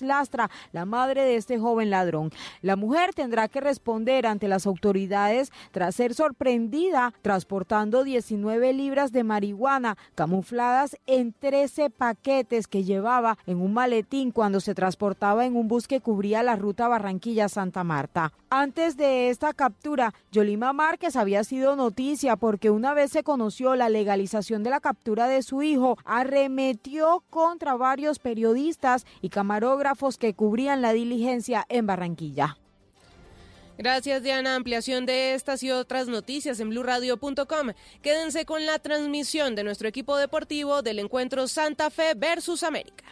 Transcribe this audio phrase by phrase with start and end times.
[0.00, 2.30] Lastra, la madre de este joven ladrón.
[2.62, 9.24] La mujer tendrá que responder ante las autoridades tras ser sorprendida transportando 19 libras de
[9.24, 15.66] marihuana camufladas en 13 paquetes que llevaba en un maletín cuando se transportaba en un
[15.66, 18.32] bus que cubría la ruta Barranquilla-Santa Marta.
[18.52, 23.88] Antes de esta captura, Yolima Márquez había sido noticia porque una vez se conoció la
[23.88, 29.79] legalización de la captura de su hijo, arremetió contra varios periodistas y camarógrafos
[30.18, 32.56] que cubrían la diligencia en Barranquilla.
[33.78, 34.56] Gracias, Diana.
[34.56, 37.72] Ampliación de estas y otras noticias en blurradio.com.
[38.02, 43.04] Quédense con la transmisión de nuestro equipo deportivo del encuentro Santa Fe versus América.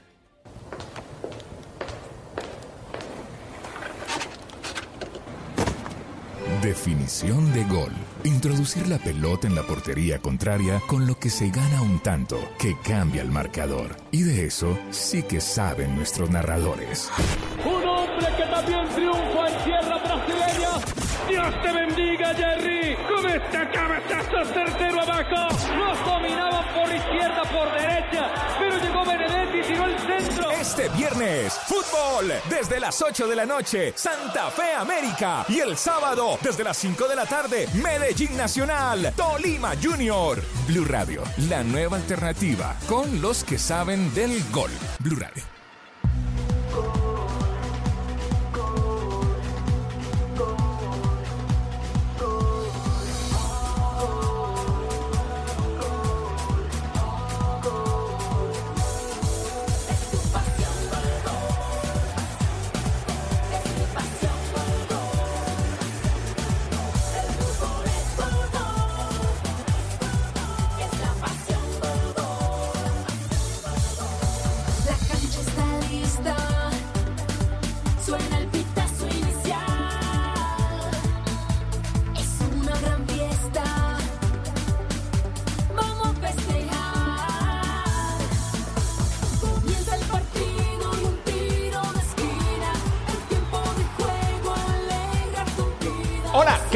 [6.62, 7.92] Definición de gol.
[8.24, 12.76] Introducir la pelota en la portería contraria con lo que se gana un tanto que
[12.82, 13.94] cambia el marcador.
[14.10, 17.10] Y de eso sí que saben nuestros narradores.
[17.64, 20.70] Un hombre que también triunfa en tierra brasileña.
[21.28, 22.96] Dios te bendiga, Jerry.
[23.06, 25.54] Con este cabezazo certero abajo.
[25.76, 28.32] Los dominaban por izquierda, por derecha.
[28.58, 29.37] Pero llegó el
[30.60, 35.44] Este viernes, fútbol desde las 8 de la noche, Santa Fe América.
[35.48, 40.42] Y el sábado, desde las 5 de la tarde, Medellín Nacional, Tolima Junior.
[40.66, 44.70] Blue Radio, la nueva alternativa con los que saben del gol.
[44.98, 45.42] Blue Radio.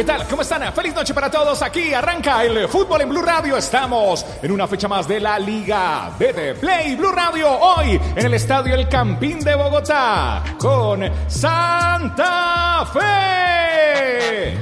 [0.03, 0.27] ¿Qué tal?
[0.27, 0.73] ¿Cómo están?
[0.73, 1.63] Feliz noche para todos.
[1.63, 3.57] Aquí arranca el fútbol en Blue Radio.
[3.57, 7.49] Estamos en una fecha más de la Liga BT Play Blue Radio.
[7.49, 14.59] Hoy en el estadio El Campín de Bogotá con Santa Fe.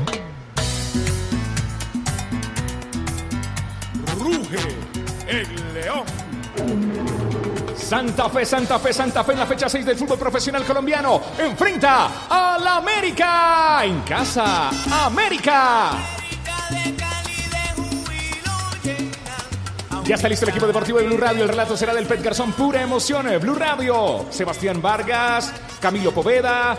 [4.18, 4.58] Ruge
[5.26, 6.04] el león.
[7.90, 11.20] Santa Fe, Santa Fe, Santa Fe en la fecha 6 del fútbol profesional colombiano.
[11.38, 12.28] Enfrenta
[12.76, 13.84] América.
[13.84, 14.70] En casa,
[15.04, 15.90] América.
[20.04, 21.44] Ya está listo el equipo deportivo de Blue Radio.
[21.44, 22.52] El relato será del Pet Garzón.
[22.52, 23.26] Pura emoción.
[23.40, 24.26] Blue Radio.
[24.30, 26.76] Sebastián Vargas, Camilo Poveda.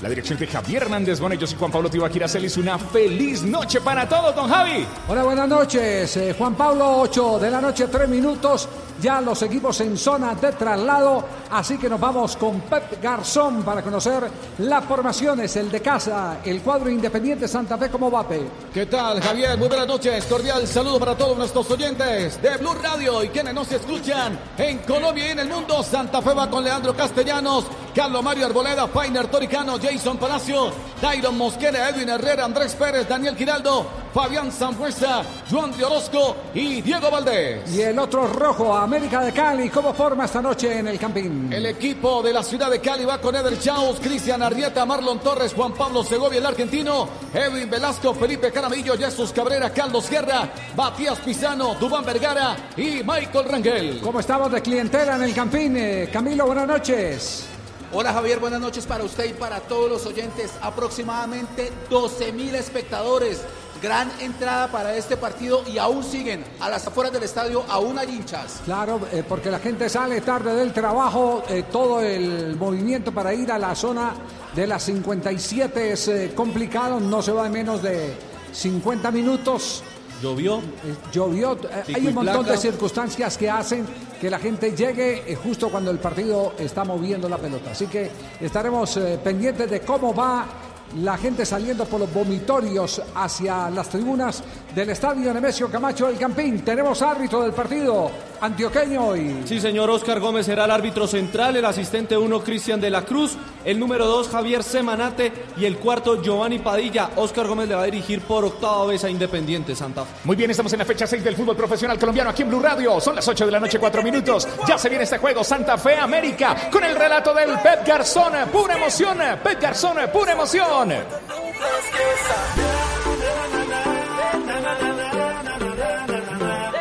[0.00, 2.56] La dirección de Javier Hernández Bonellos y Juan Pablo Tibaquira Celis.
[2.56, 4.86] Una feliz noche para todos, don Javi.
[5.08, 6.16] Hola, buenas noches.
[6.16, 8.68] Eh, Juan Pablo, 8 de la noche, 3 minutos.
[9.00, 11.24] Ya los equipos en zona de traslado.
[11.50, 14.28] Así que nos vamos con Pep Garzón para conocer
[14.58, 15.54] las formaciones.
[15.56, 18.42] El de casa, el cuadro independiente Santa Fe, ¿cómo va, Pe?
[18.74, 19.56] ¿Qué tal, Javier?
[19.56, 20.24] Muy buenas noches.
[20.26, 25.28] Cordial saludo para todos nuestros oyentes de Blue Radio y quienes nos escuchan en Colombia
[25.28, 25.82] y en el mundo.
[25.82, 30.70] Santa Fe va con Leandro Castellanos, Carlos Mario Arboleda, Fainer Toricano, Jason Palacio,
[31.00, 33.86] Dairon Mosquera, Edwin Herrera, Andrés Pérez, Daniel Giraldo,
[34.18, 37.72] Fabián Sanfuerza, Juan de Orozco y Diego Valdés.
[37.72, 41.52] Y el otro rojo, América de Cali, ¿cómo forma esta noche en el Campín?
[41.52, 45.54] El equipo de la ciudad de Cali va con Eder Chaus, Cristian Arrieta, Marlon Torres,
[45.54, 51.76] Juan Pablo Segovia, el argentino, Edwin Velasco, Felipe Caramillo, Jesús Cabrera, Carlos Guerra, Matías Pizano,
[51.76, 54.00] Dubán Vergara y Michael Rangel.
[54.00, 55.76] ¿Cómo estamos de clientela en el Campín?
[55.76, 57.48] Eh, Camilo, buenas noches.
[57.90, 60.52] Hola Javier, buenas noches para usted y para todos los oyentes.
[60.60, 63.40] Aproximadamente 12 mil espectadores.
[63.82, 68.16] Gran entrada para este partido y aún siguen a las afueras del estadio, aún hay
[68.16, 68.60] hinchas.
[68.64, 73.52] Claro, eh, porque la gente sale tarde del trabajo, eh, todo el movimiento para ir
[73.52, 74.14] a la zona
[74.54, 78.14] de las 57 es eh, complicado, no se va en menos de
[78.52, 79.82] 50 minutos.
[80.22, 80.58] Llovió.
[80.58, 82.52] Eh, llovió, eh, hay un montón placa.
[82.52, 83.86] de circunstancias que hacen
[84.20, 87.70] que la gente llegue eh, justo cuando el partido está moviendo la pelota.
[87.70, 88.10] Así que
[88.40, 90.46] estaremos eh, pendientes de cómo va
[90.96, 94.42] la gente saliendo por los vomitorios hacia las tribunas
[94.74, 96.64] del estadio Nemesio Camacho del Campín.
[96.64, 98.10] Tenemos árbitro del partido,
[98.40, 102.90] antioqueño y Sí, señor Oscar Gómez será el árbitro central, el asistente 1 Cristian de
[102.90, 107.10] la Cruz, el número 2 Javier Semanate y el cuarto Giovanni Padilla.
[107.16, 110.10] Oscar Gómez le va a dirigir por octava vez a Independiente Santa Fe.
[110.24, 113.00] Muy bien, estamos en la fecha 6 del fútbol profesional colombiano aquí en Blue Radio.
[113.00, 114.46] Son las 8 de la noche, 4 minutos.
[114.66, 118.32] Ya se viene este juego Santa Fe América con el relato del Pep Garzón.
[118.52, 120.94] Pura emoción, Pep Garzón, pura emoción.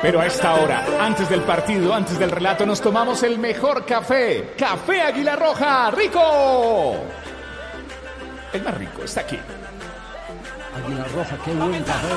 [0.08, 4.54] Pero a esta hora, antes del partido, antes del relato, nos tomamos el mejor café.
[4.58, 6.96] Café Águila Roja, rico.
[8.54, 9.38] El más rico está aquí.
[10.78, 12.08] Águila Roja, qué buen café.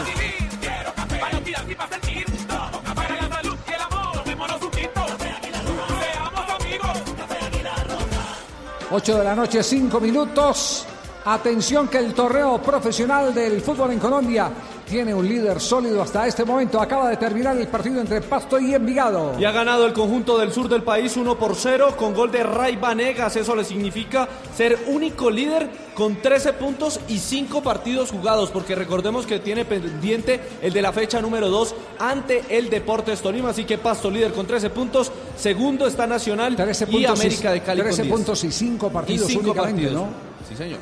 [8.92, 10.86] 8 de la noche, 5 minutos.
[11.24, 14.50] Atención que el torneo profesional del fútbol en Colombia
[14.88, 16.80] tiene un líder sólido hasta este momento.
[16.80, 19.34] Acaba de terminar el partido entre Pasto y Envigado.
[19.38, 22.42] Y ha ganado el conjunto del sur del país 1 por 0 con gol de
[22.42, 23.36] Ray Vanegas.
[23.36, 24.26] Eso le significa
[24.56, 30.40] ser único líder con 13 puntos y 5 partidos jugados, porque recordemos que tiene pendiente
[30.62, 33.50] el de la fecha número 2 ante el Deportes Tolima.
[33.50, 35.12] Así que Pasto líder con 13 puntos.
[35.36, 37.82] Segundo está Nacional 13 y América de Cali.
[37.82, 38.14] con 13 10.
[38.14, 40.02] puntos y 5 partidos Y cinco únicamente, partidos.
[40.08, 40.29] ¿no?
[40.50, 40.80] Sí, señor.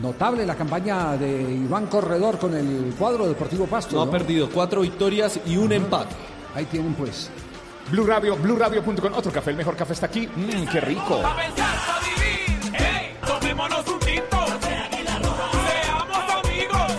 [0.00, 3.96] Notable la campaña de Iván Corredor con el cuadro Deportivo Pasto.
[3.96, 6.14] No ha perdido cuatro victorias y un empate.
[6.54, 7.28] Ahí tienen pues.
[7.90, 9.12] Blue Radio, BlueRadio.com.
[9.14, 10.28] Otro café, el mejor café está aquí.
[10.28, 11.20] Mmm, qué rico.
[13.26, 14.36] Tomémonos un tinto.
[14.60, 16.92] Seamos amigos.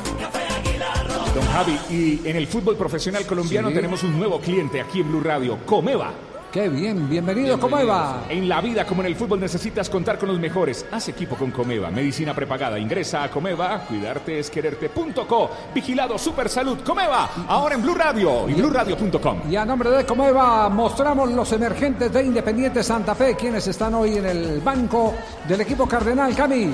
[1.36, 3.76] Don Javi, y en el fútbol profesional colombiano Sí.
[3.76, 6.12] tenemos un nuevo cliente aquí en Blue Radio, Comeva.
[6.52, 8.26] Qué bien, bienvenido, ¿cómo va?
[8.28, 10.84] En la vida como en el fútbol necesitas contar con los mejores.
[10.92, 12.80] Haz equipo con Comeva, medicina prepagada.
[12.80, 15.52] Ingresa a Comeva, cuidarte es quererte.co.
[15.76, 19.42] Vigilado Super Salud, Comeva, ahora en Blue Radio y BlueRadio.com.
[19.48, 24.18] Y a nombre de Comeva mostramos los emergentes de Independiente Santa Fe, quienes están hoy
[24.18, 25.14] en el banco
[25.48, 26.72] del equipo Cardenal Cami.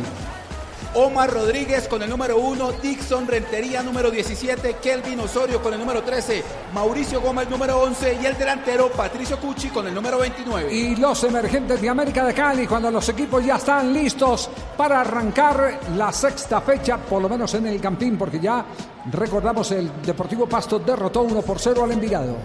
[0.95, 6.01] Omar Rodríguez con el número 1, Dixon Rentería número 17, Kelvin Osorio con el número
[6.01, 6.42] 13,
[6.74, 10.74] Mauricio Gómez número 11 y el delantero Patricio Cucci con el número 29.
[10.74, 15.81] Y los emergentes de América de Cali, cuando los equipos ya están listos para arrancar
[15.97, 18.65] la sexta fecha, por lo menos en el Campín, porque ya
[19.12, 22.38] recordamos el Deportivo Pasto derrotó 1 por 0 al Envigado.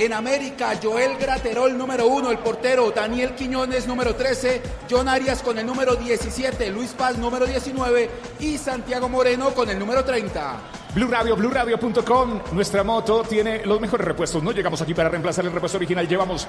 [0.00, 5.58] En América, Joel Graterol número 1, el portero, Daniel Quiñones número 13, John Arias con
[5.58, 8.08] el número 17, Luis Paz número 19
[8.38, 10.58] y Santiago Moreno con el número 30.
[10.94, 12.40] Blue Radio, BlueRadio.com.
[12.52, 14.42] Nuestra moto tiene los mejores repuestos.
[14.42, 16.48] No llegamos aquí para reemplazar el repuesto original, llevamos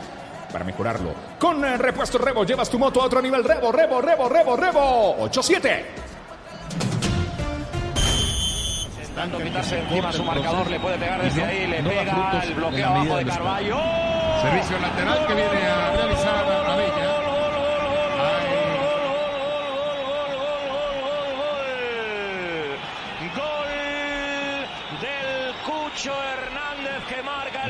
[0.50, 1.14] para mejorarlo.
[1.38, 3.44] Con el repuesto Revo llevas tu moto a otro nivel.
[3.44, 5.24] Revo, Revo, Revo, Revo, Revo.
[5.24, 6.01] 87.
[9.24, 13.18] Intentando quitarse encima su marcador, le puede pegar desde ahí, le pega el bloqueo abajo
[13.18, 13.78] de Carballo.
[14.42, 17.22] Servicio lateral que viene a realizar a Bella.
[23.36, 23.70] Gol
[25.02, 27.24] del Cucho Hernández que el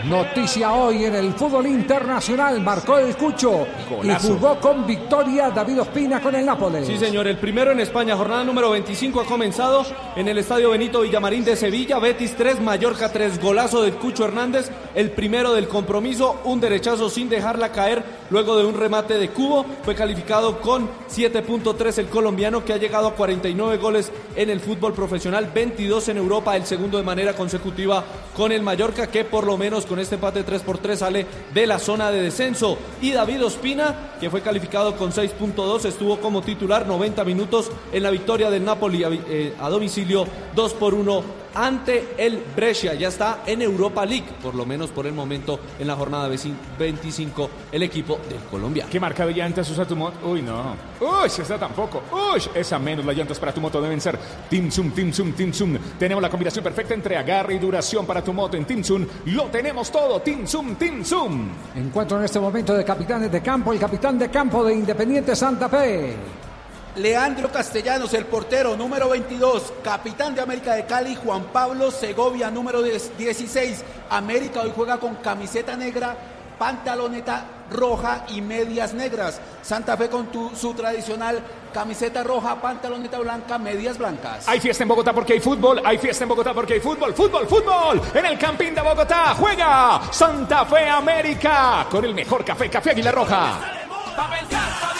[0.05, 4.27] Noticia hoy en el fútbol internacional, marcó el Cucho Golazo.
[4.27, 6.87] y jugó con victoria David Ospina con el Nápoles.
[6.87, 9.85] Sí, señor, el primero en España, jornada número 25 ha comenzado
[10.15, 14.71] en el Estadio Benito Villamarín de Sevilla, Betis 3, Mallorca 3, golazo del Cucho Hernández,
[14.95, 19.65] el primero del compromiso, un derechazo sin dejarla caer luego de un remate de cubo,
[19.83, 24.93] fue calificado con 7.3 el colombiano que ha llegado a 49 goles en el fútbol
[24.93, 28.03] profesional, 22 en Europa, el segundo de manera consecutiva
[28.35, 31.67] con el Mallorca que por lo menos con este empate 3 por 3 sale de
[31.67, 32.77] la zona de descenso.
[33.01, 38.11] Y David Ospina que fue calificado con 6.2 estuvo como titular 90 minutos en la
[38.11, 42.93] victoria del Napoli a, eh, a domicilio 2 por 1 ante el Brescia.
[42.93, 47.49] Ya está en Europa League, por lo menos por el momento en la jornada 25
[47.71, 48.89] el equipo del colombiano.
[48.89, 50.27] ¿Qué marca de llantas usa tu moto?
[50.27, 50.75] Uy, no.
[50.99, 52.03] Uy, esa tampoco.
[52.11, 53.05] Uy, esa menos.
[53.05, 54.17] Las llantas para tu moto deben ser
[54.49, 55.77] Team Zoom, Team Zoom, Team Zoom.
[55.97, 59.05] Tenemos la combinación perfecta entre agarre y duración para tu moto en Team Zoom.
[59.25, 60.19] Lo tenemos todo.
[60.21, 61.49] Team Zoom, Team Zoom.
[61.75, 65.69] Encuentro en este momento de capitanes de campo, el capitán de campo de Independiente Santa
[65.69, 66.15] Fe.
[66.95, 72.81] Leandro Castellanos, el portero número 22, capitán de América de Cali, Juan Pablo Segovia, número
[72.81, 73.83] 10 16.
[74.09, 76.15] América hoy juega con camiseta negra,
[76.59, 79.39] pantaloneta roja y medias negras.
[79.61, 81.39] Santa Fe con tu- su tradicional
[81.73, 84.45] camiseta roja, pantaloneta blanca, medias blancas.
[84.49, 85.81] Hay fiesta en Bogotá porque hay fútbol.
[85.85, 87.13] Hay fiesta en Bogotá porque hay fútbol.
[87.13, 88.01] Fútbol, fútbol.
[88.13, 93.13] En el Campín de Bogotá juega Santa Fe América con el mejor café, Café Águila
[93.13, 93.59] Roja.
[94.17, 94.90] Pa' pensar, pa'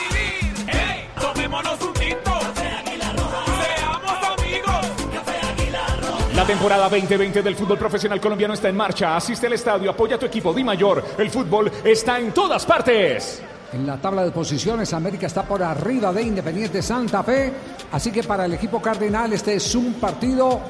[6.41, 9.15] La temporada 2020 del fútbol profesional colombiano está en marcha.
[9.15, 11.03] Asiste al estadio, apoya a tu equipo Di Mayor.
[11.15, 13.43] El fútbol está en todas partes.
[13.71, 17.53] En la tabla de posiciones, América está por arriba de Independiente Santa Fe.
[17.91, 20.61] Así que para el equipo cardenal, este es un partido,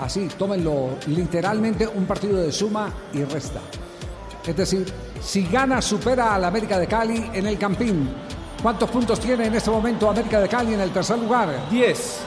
[0.00, 3.60] así, tómenlo literalmente, un partido de suma y resta.
[4.44, 4.92] Es decir,
[5.22, 8.10] si gana, supera al América de Cali en el Campín.
[8.62, 11.68] ¿Cuántos puntos tiene en este momento América de Cali en el tercer lugar?
[11.70, 12.18] 10.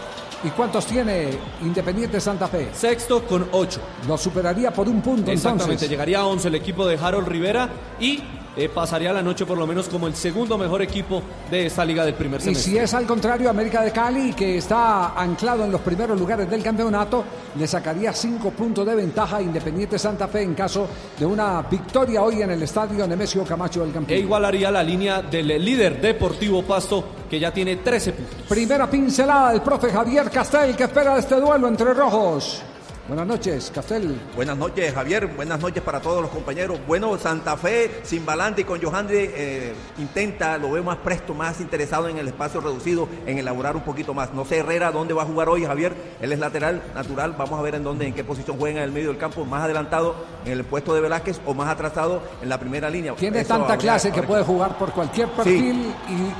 [0.44, 1.32] ¿Y cuántos tiene
[1.62, 2.70] Independiente Santa Fe?
[2.74, 3.82] Sexto con 8.
[4.08, 5.90] Lo superaría por un punto Exactamente, entonces.
[5.90, 7.68] llegaría a 11 el equipo de Harold Rivera
[8.00, 8.24] y
[8.56, 12.04] eh, pasaría la noche por lo menos como el segundo mejor equipo de esta liga
[12.06, 12.72] del primer Y semestre.
[12.72, 16.62] si es al contrario, América de Cali, que está anclado en los primeros lugares del
[16.64, 17.24] campeonato,
[17.58, 20.88] le sacaría cinco puntos de ventaja a Independiente Santa Fe en caso
[21.18, 24.18] de una victoria hoy en el estadio Nemesio Camacho del E Campín.
[24.18, 28.36] igualaría la línea del líder Deportivo Pasto, que ya tiene 13 puntos.
[28.48, 32.62] Primera pincelada del profe Javier Castel, que espera este duelo entre rojos.
[33.10, 34.22] Buenas noches, Castel.
[34.36, 35.26] Buenas noches, Javier.
[35.26, 36.80] Buenas noches para todos los compañeros.
[36.86, 41.60] Bueno, Santa Fe, sin Balante y con Johandri, eh, intenta, lo veo más presto, más
[41.60, 44.32] interesado en el espacio reducido, en elaborar un poquito más.
[44.32, 45.96] No sé, Herrera, dónde va a jugar hoy, Javier.
[46.22, 47.34] Él es lateral, natural.
[47.36, 49.64] Vamos a ver en dónde, en qué posición juega en el medio del campo, más
[49.64, 53.16] adelantado en el puesto de Velázquez o más atrasado en la primera línea.
[53.16, 55.92] Tiene Eso tanta clase que puede jugar por cualquier perfil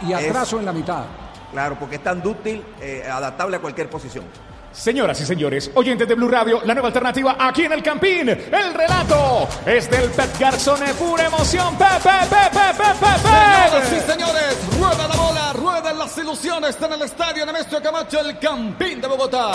[0.06, 1.04] y, y Es- atraso en la mitad.
[1.52, 4.26] Claro, porque es tan dúctil, eh, adaptable a cualquier posición.
[4.72, 8.30] Señoras y señores, oyentes de Blue Radio, la nueva alternativa aquí en el Campín.
[8.30, 11.76] El relato es del Pep Garzón, pura emoción.
[11.78, 16.70] Pep, Pep, Pep, Pep, Pep, Pep, Señoras y señores, rueda la bola, ruedan las ilusiones,
[16.72, 19.54] está en el estadio Nemesio Camacho, el Campín de Bogotá.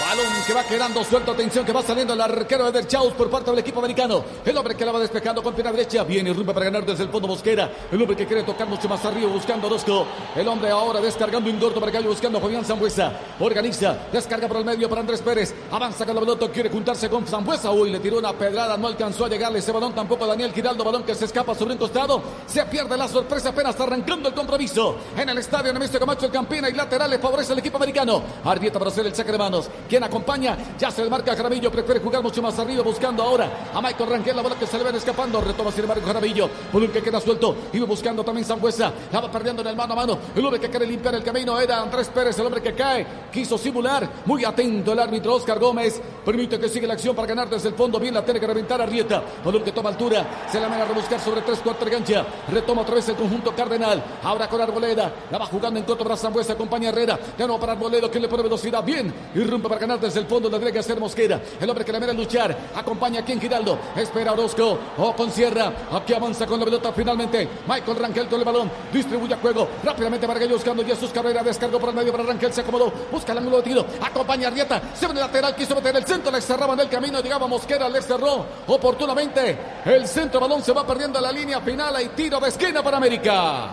[0.00, 3.50] Balón que va quedando suelto, atención que va saliendo el arquero Eder Chaus por parte
[3.50, 4.22] del equipo americano.
[4.44, 7.08] El hombre que la va despejando con pierna derecha, viene rumba para ganar desde el
[7.08, 7.70] fondo Mosquera.
[7.90, 10.06] El hombre que quiere tocar mucho más arriba buscando a.
[10.38, 13.12] El hombre ahora descargando Indorto para Gallo buscando a Fabián Zambuesa.
[13.40, 15.54] Organiza, descarga por el medio para Andrés Pérez.
[15.70, 17.70] Avanza con la pelota, quiere juntarse con Zambuesa.
[17.70, 20.84] Uy, le tiró una pedrada, no alcanzó a llegarle ese balón tampoco a Daniel Giraldo.
[20.84, 22.22] Balón que se escapa sobre un costado.
[22.46, 24.96] Se pierde la sorpresa apenas arrancando el compromiso.
[25.16, 28.22] En el estadio Nemesio Camacho, el Campina y laterales favorece al equipo americano.
[28.44, 29.68] Arbieta para hacer el saque de manos.
[29.88, 31.70] Quien acompaña, ya se le marca Jaramillo.
[31.70, 34.36] Prefiere jugar mucho más arriba, buscando ahora a Michael Rangel.
[34.36, 35.40] La bola que se le ven escapando.
[35.40, 36.48] Retoma sin embargo Jaramillo.
[36.72, 37.54] Balón que queda suelto.
[37.72, 38.92] Iba buscando también Zambuesa.
[39.12, 40.18] La va perdiendo en el mano a mano.
[40.34, 42.38] El hombre que quiere limpiar el camino era Andrés Pérez.
[42.38, 43.06] El hombre que cae.
[43.32, 44.08] Quiso simular.
[44.24, 46.00] Muy atento el árbitro Oscar Gómez.
[46.24, 48.00] Permite que siga la acción para ganar desde el fondo.
[48.00, 49.22] Bien la tiene que reventar Arrieta.
[49.44, 50.46] Balón que toma altura.
[50.50, 52.26] Se la manda a rebuscar sobre tres cuartos de cancha.
[52.50, 54.02] Retoma otra vez el conjunto Cardenal.
[54.22, 55.12] Ahora con Arboleda.
[55.30, 56.54] La va jugando en contra para Zambuesa.
[56.54, 57.18] Acompaña Herrera.
[57.38, 58.82] Ya no para Arboleda que le pone velocidad.
[58.82, 59.12] Bien.
[59.34, 60.48] Irrumpe para ganar desde el fondo.
[60.48, 61.40] Tiene que hacer Mosquera.
[61.60, 62.56] El hombre que la mira luchar.
[62.74, 63.78] Acompaña aquí en Giraldo.
[63.96, 64.78] Espera Orozco.
[64.98, 65.72] O con Sierra.
[65.92, 67.48] Aquí avanza con la pelota finalmente.
[67.66, 68.70] Michael Rangel con el balón.
[68.92, 69.68] Distribuye a juego.
[69.84, 71.42] Rápidamente para Gallo buscando Jesús Cabrera.
[71.42, 72.52] Descargó por el medio para Rangel.
[72.52, 72.92] Se acomodó.
[73.10, 73.86] Busca el ángulo de tiro.
[74.00, 74.80] Acompaña a Arrieta.
[74.94, 75.54] Se viene lateral.
[75.54, 76.30] Quiso meter el centro.
[76.32, 77.20] Le cerraban el camino.
[77.20, 77.88] Llegaba Mosquera.
[77.88, 79.58] Le cerró oportunamente.
[79.84, 81.94] El centro balón se va perdiendo a la línea final.
[81.96, 83.70] Hay tiro de esquina para América.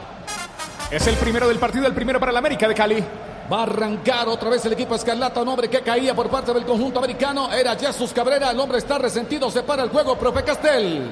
[0.91, 3.03] Es el primero del partido, el primero para la América de Cali.
[3.51, 6.65] Va a arrancar otra vez el equipo Escarlata, un hombre que caía por parte del
[6.65, 7.51] conjunto americano.
[7.51, 11.09] Era Jesús Cabrera, el hombre está resentido, se para el juego, profe Castel.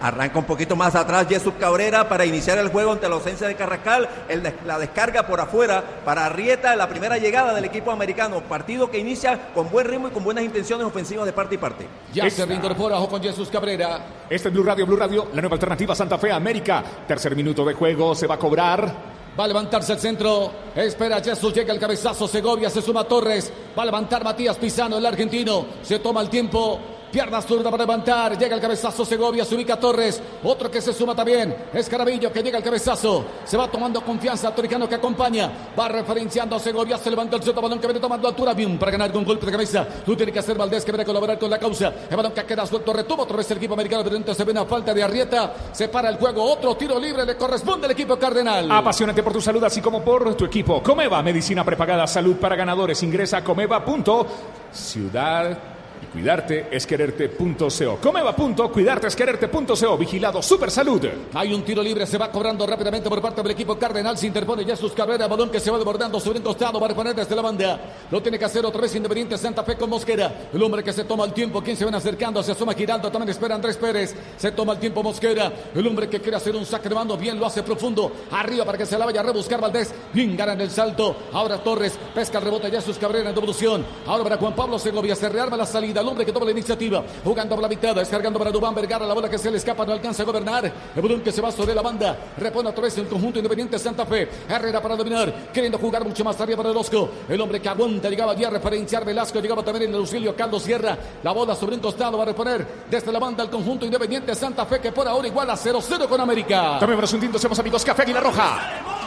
[0.00, 3.54] Arranca un poquito más atrás Jesús Cabrera para iniciar el juego ante la ausencia de
[3.54, 4.08] Carrascal.
[4.28, 8.40] El la descarga por afuera para Arrieta, la primera llegada del equipo americano.
[8.42, 11.86] Partido que inicia con buen ritmo y con buenas intenciones ofensivas de parte y parte.
[12.12, 14.00] Ya se reincorpora ojo con Jesús Cabrera.
[14.28, 16.82] Este es Blue Radio, Blue Radio, la nueva alternativa Santa Fe América.
[17.06, 19.11] Tercer minuto de juego, se va a cobrar.
[19.38, 20.52] Va a levantarse el centro.
[20.74, 22.28] Espera Jesús, llega el cabezazo.
[22.28, 23.50] Segovia se suma Torres.
[23.76, 25.66] Va a levantar Matías Pisano, el argentino.
[25.82, 26.91] Se toma el tiempo.
[27.12, 28.38] Pierna zurda para levantar.
[28.38, 30.18] Llega el cabezazo Segovia, se ubica Torres.
[30.42, 31.54] Otro que se suma también.
[31.74, 33.26] Es Carabillo que llega el cabezazo.
[33.44, 34.54] Se va tomando confianza.
[34.54, 35.52] Toricano que acompaña.
[35.78, 36.96] Va referenciando a Segovia.
[36.96, 37.60] Se levanta el centro.
[37.60, 38.54] Balón que viene tomando altura.
[38.54, 39.86] Bien para ganar con golpe de cabeza.
[40.06, 41.92] Tú tienes que hacer Valdés que viene a colaborar con la causa.
[42.08, 42.94] El balón que queda suelto.
[42.94, 44.02] Retoma otra vez el equipo americano.
[44.04, 45.52] Pero entonces se ve una falta de Arrieta.
[45.70, 46.42] Se para el juego.
[46.42, 48.72] Otro tiro libre le corresponde al equipo cardenal.
[48.72, 50.82] Apasionante por tu salud, así como por tu equipo.
[50.82, 53.02] Comeva, medicina prepagada, salud para ganadores.
[53.02, 55.71] Ingresa a comeva.ciudad y
[56.12, 57.98] cuidarte es quererte.co.
[58.00, 59.98] Comeva.cuidarte es quererte.co.
[59.98, 61.06] Vigilado Super Salud.
[61.34, 64.18] Hay un tiro libre, se va cobrando rápidamente por parte del equipo Cardenal.
[64.18, 66.78] Se interpone Jesús Cabrera, balón que se va desbordando sobre un costado.
[66.78, 67.80] Va a reponer desde la banda.
[68.10, 70.48] Lo tiene que hacer otra vez Independiente Santa Fe con Mosquera.
[70.52, 71.62] El hombre que se toma el tiempo.
[71.62, 73.10] Quien se ven acercando, se asoma Giraldo.
[73.10, 74.14] También espera Andrés Pérez.
[74.36, 75.52] Se toma el tiempo Mosquera.
[75.74, 77.16] El hombre que quiere hacer un saque de mando.
[77.16, 78.12] Bien lo hace profundo.
[78.30, 79.92] Arriba para que se la vaya a rebuscar Valdés.
[80.12, 81.16] Bien gana en el salto.
[81.32, 82.70] Ahora Torres pesca el rebote.
[82.70, 83.84] Jesús Cabrera en devolución.
[84.06, 85.16] Ahora para Juan Pablo Segovia.
[85.16, 86.01] Se rearma la salida.
[86.02, 87.02] El hombre que toma la iniciativa.
[87.24, 87.94] Jugando por la mitad.
[87.94, 89.06] Descargando para Dubán Vergara.
[89.06, 89.86] La bola que se le escapa.
[89.86, 90.72] No alcanza a gobernar.
[90.94, 92.18] El balón que se va sobre la banda.
[92.36, 94.28] Repone otra vez el conjunto independiente Santa Fe.
[94.48, 95.32] Herrera para dominar.
[95.52, 97.08] Queriendo jugar mucho más arriba para el Osco.
[97.28, 98.10] El hombre que aguanta.
[98.10, 99.40] Llegaba ya a referenciar Velasco.
[99.40, 100.98] Llegaba también en el auxilio Carlos Sierra.
[101.22, 102.16] La bola sobre un costado.
[102.18, 104.80] Va a reponer desde la banda el conjunto independiente Santa Fe.
[104.80, 106.78] Que por ahora igual a 0-0 con América.
[106.80, 108.60] Tomémonos un tinto, somos amigos Café Águila Roja.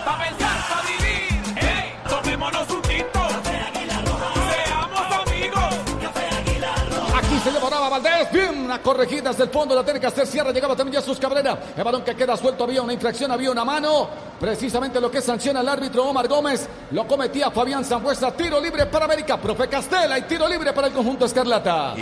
[0.05, 1.57] Pa' pensar, pa' vivir.
[1.57, 2.74] Hey, tomémonos
[7.45, 8.31] se llevaba Valdés.
[8.31, 9.75] Bien, una corregida desde el fondo.
[9.75, 10.51] La tiene que hacer Sierra.
[10.51, 11.57] Llegaba también Jesús Cabrera.
[11.77, 12.63] El balón que queda suelto.
[12.63, 14.09] Había una infracción, había una mano.
[14.39, 16.67] Precisamente lo que sanciona el árbitro Omar Gómez.
[16.91, 18.31] Lo cometía Fabián Zambuesa.
[18.31, 19.39] Tiro libre para América.
[19.39, 21.93] Profe Castela y tiro libre para el conjunto Escarlata.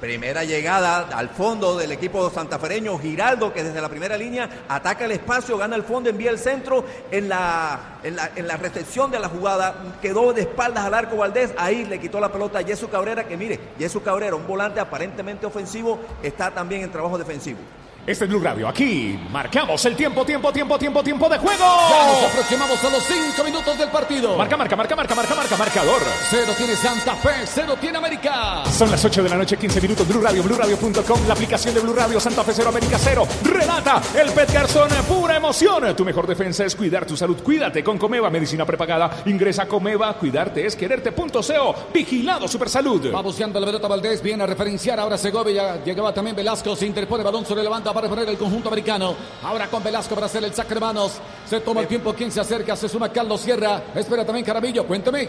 [0.00, 5.12] Primera llegada al fondo del equipo santafereño, Giraldo, que desde la primera línea ataca el
[5.12, 9.20] espacio, gana el fondo, envía el centro en la, en la, en la recepción de
[9.20, 12.88] la jugada, quedó de espaldas al arco Valdés, ahí le quitó la pelota a Jesús
[12.90, 17.60] Cabrera, que mire, Jesús Cabrera, un volante aparentemente ofensivo, está también en trabajo defensivo.
[18.06, 18.68] Este es Blue Radio.
[18.68, 21.64] Aquí marcamos el tiempo, tiempo, tiempo, tiempo, tiempo de juego.
[21.88, 24.36] Ya nos aproximamos a los cinco minutos del partido.
[24.36, 26.02] Marca, marca, marca, marca, marca, marca, marcador.
[26.28, 28.62] Cero tiene Santa Fe, cero tiene América.
[28.66, 30.06] Son las 8 de la noche, 15 minutos.
[30.06, 33.26] Blue Radio, BlueRadio.com, la aplicación de Blue Radio, Santa Fe 0, América 0.
[33.42, 35.96] Relata el Pet Garzón, pura emoción.
[35.96, 37.42] Tu mejor defensa es cuidar tu salud.
[37.42, 39.22] Cuídate con Comeva, medicina prepagada.
[39.24, 41.74] Ingresa a Comeva, cuidarte es quererte.co.
[41.94, 43.14] Vigilado Super Salud.
[43.14, 45.82] Va buscando la pelota Valdés, viene a referenciar ahora Segovia.
[45.82, 49.14] Llegaba también Velasco, se interpone balón sobre la banda para reponer el conjunto americano.
[49.42, 51.12] Ahora con Velasco para hacer el saque de manos.
[51.48, 53.82] Se toma el tiempo, quien se acerca, se suma Carlos Sierra.
[53.94, 55.28] Espera también Carabillo, cuéntame.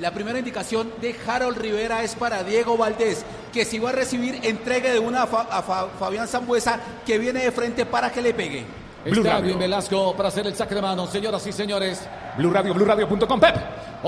[0.00, 4.40] La primera indicación de Harold Rivera es para Diego Valdés, que si va a recibir
[4.44, 8.20] entrega de una a, Fa- a Fa- Fabián Zambuesa, que viene de frente para que
[8.20, 8.64] le pegue.
[9.06, 9.46] Blue Está Radio.
[9.46, 12.02] bien Velasco para hacer el saque de manos, señoras y señores.
[12.36, 13.56] Blue Radio, BlueRadio.com, Pep.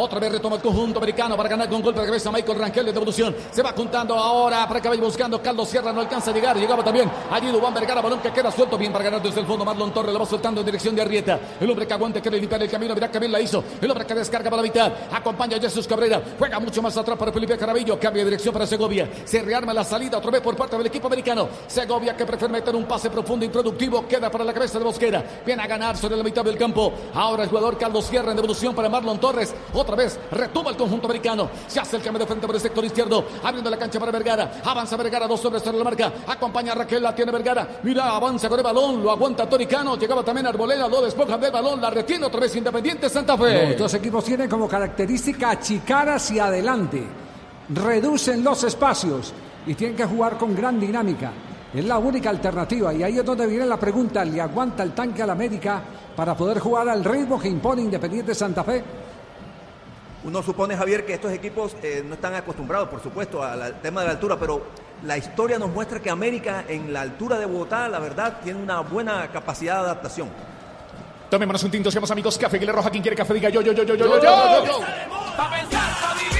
[0.00, 3.34] Otra vez retoma el conjunto americano para ganar con golpe cabeza Michael Rangel de devolución.
[3.50, 5.92] Se va juntando ahora para que buscando Carlos Sierra.
[5.92, 6.56] No alcanza a llegar.
[6.56, 8.00] Llegaba también allí Dubán Vergara.
[8.00, 9.64] Balón que queda suelto bien para ganar desde el fondo.
[9.64, 11.40] Marlon Torres lo va soltando en dirección de Arrieta.
[11.60, 12.94] El hombre que aguante quiere limpiar el camino.
[12.94, 13.64] Mira que bien la hizo.
[13.80, 14.92] El hombre que descarga para la mitad.
[15.10, 16.22] Acompaña a Jesús Cabrera.
[16.38, 17.98] Juega mucho más atrás para Felipe Carabillo.
[17.98, 19.10] Cambia de dirección para Segovia.
[19.24, 21.48] Se rearma la salida otra vez por parte del equipo americano.
[21.66, 24.06] Segovia que prefiere meter un pase profundo y productivo.
[24.06, 25.24] Queda para la cabeza de Bosquera.
[25.44, 26.92] Viene a ganar sobre la mitad del campo.
[27.14, 29.52] Ahora el jugador Carlos Sierra en devolución para Marlon Torres.
[29.96, 31.48] Vez retoma el conjunto americano.
[31.66, 33.24] Se hace el cambio de frente por el sector izquierdo.
[33.42, 34.60] Abriendo la cancha para Vergara.
[34.64, 35.26] Avanza Vergara.
[35.26, 36.12] Dos hombres sobre la marca.
[36.26, 37.02] Acompaña a Raquel.
[37.02, 37.80] La tiene Vergara.
[37.82, 39.02] Mira, avanza con el balón.
[39.02, 39.96] Lo aguanta Toricano.
[39.96, 40.88] Llegaba también Arboleda.
[40.88, 41.80] Lo despoja del balón.
[41.80, 43.76] La retiene otra vez Independiente Santa Fe.
[43.78, 47.02] Los equipos tienen como característica achicar hacia adelante,
[47.70, 49.32] reducen los espacios
[49.66, 51.32] y tienen que jugar con gran dinámica.
[51.72, 55.22] Es la única alternativa y ahí es donde viene la pregunta, ¿le aguanta el tanque
[55.22, 55.82] al América
[56.16, 58.82] para poder jugar al ritmo que impone Independiente Santa Fe?
[60.24, 64.08] Uno supone, Javier, que estos equipos eh, no están acostumbrados, por supuesto, al tema de
[64.08, 64.66] la altura, pero
[65.04, 68.80] la historia nos muestra que América en la altura de Bogotá, la verdad, tiene una
[68.80, 70.28] buena capacidad de adaptación.
[71.30, 72.90] Tomémonos un tinto, seamos amigos Café Águila Roja.
[72.90, 74.16] Quien quiere café, diga yo, yo, yo, yo, yo, yo.
[74.16, 74.64] Yo, yo.
[74.64, 74.80] yo, yo.
[75.36, 76.37] Pa' pensar, pa' vivir.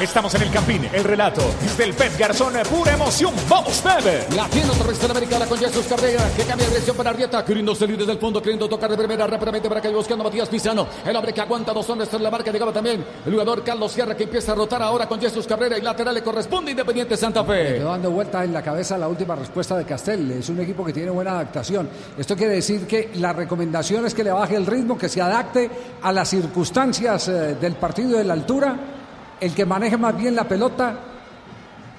[0.00, 3.32] Estamos en el Campín, el relato desde el Pet Garzón, pura emoción.
[3.48, 4.30] ¡Vamos, Pep!
[4.36, 7.42] La tiene otra vez el americana con Jesús Cabrera, que cambia de dirección para Arrieta,
[7.42, 10.50] queriendo salir desde el fondo, queriendo tocar de primera rápidamente para que buscando a Matías
[10.50, 10.86] Pizano.
[11.02, 14.14] El hombre que aguanta dos hombres en la marca, llegaba también el jugador Carlos Sierra,
[14.14, 17.76] que empieza a rotar ahora con Jesús Cabrera y lateral le corresponde Independiente Santa Fe.
[17.76, 20.30] Quedó dando vueltas en la cabeza la última respuesta de Castel.
[20.30, 21.88] Es un equipo que tiene buena adaptación.
[22.18, 25.70] Esto quiere decir que la recomendación es que le baje el ritmo, que se adapte
[26.02, 28.92] a las circunstancias eh, del partido y de la altura.
[29.40, 30.98] El que maneje más bien la pelota.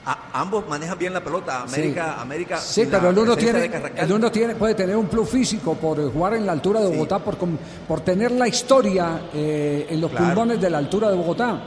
[0.05, 1.63] A- ambos manejan bien la pelota.
[1.63, 2.21] América, Sí.
[2.21, 2.57] América.
[2.57, 6.33] Sí, pero el uno, tiene, el uno tiene, puede tener un plus físico por jugar
[6.35, 10.27] en la altura de Bogotá, por, com- por tener la historia eh, en los Claro.
[10.27, 11.59] pulmones de la altura de Bogotá.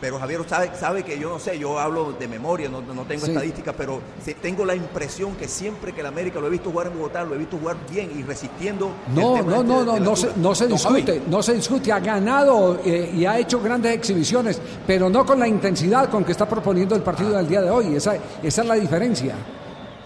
[0.00, 3.24] Pero Javier sabe, sabe que yo no sé, yo hablo de memoria, no, no tengo
[3.26, 3.32] Sí.
[3.32, 4.00] estadísticas, pero
[4.40, 7.34] tengo la impresión que siempre que el América lo he visto jugar en Bogotá, lo
[7.34, 8.92] he visto jugar bien y resistiendo.
[9.12, 11.54] No, no, este no, de- no, de no se, no se Javi, discute, no se
[11.54, 11.90] discute.
[11.92, 16.30] Ha ganado eh, y ha hecho grandes exhibiciones, pero no con la intensidad con que
[16.30, 17.96] está proponiendo el partido del día de hoy.
[17.96, 19.34] Esa, esa es la diferencia.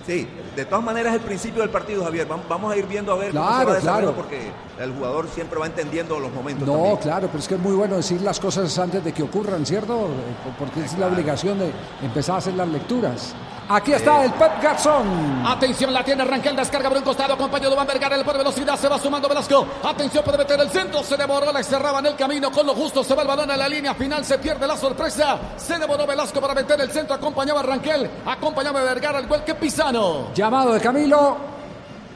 [0.07, 0.27] Sí,
[0.57, 2.29] de todas maneras el principio del partido, Javier.
[2.29, 4.13] Vam- Vamos a ir viendo a ver cómo se Claro, va claro.
[4.15, 6.67] porque el jugador siempre va entendiendo los momentos.
[6.67, 6.97] No, también.
[6.99, 10.07] claro, pero es que es muy bueno decir las cosas antes de que ocurran, ¿cierto?
[10.07, 13.35] Eh, Porque es la obligación de empezar a hacer las lecturas.
[13.69, 15.47] Aquí está el Pep Garzón.
[15.47, 18.79] Atención, la tiene Rangel, descarga por un costado, acompañado de Van Vergara, el por velocidad,
[18.79, 19.67] se va sumando Velasco.
[19.83, 23.03] Atención, puede meter el centro, se devoró, la cerraba en el camino, con lo justo
[23.05, 25.39] se va el balón a la línea final, se pierde la sorpresa.
[25.57, 29.45] Se devoró Velasco para meter el centro, acompañaba a Rangel, acompañaba a Vergara, al igual
[29.45, 30.33] que Pisano.
[30.35, 31.53] Llamado de Camilo.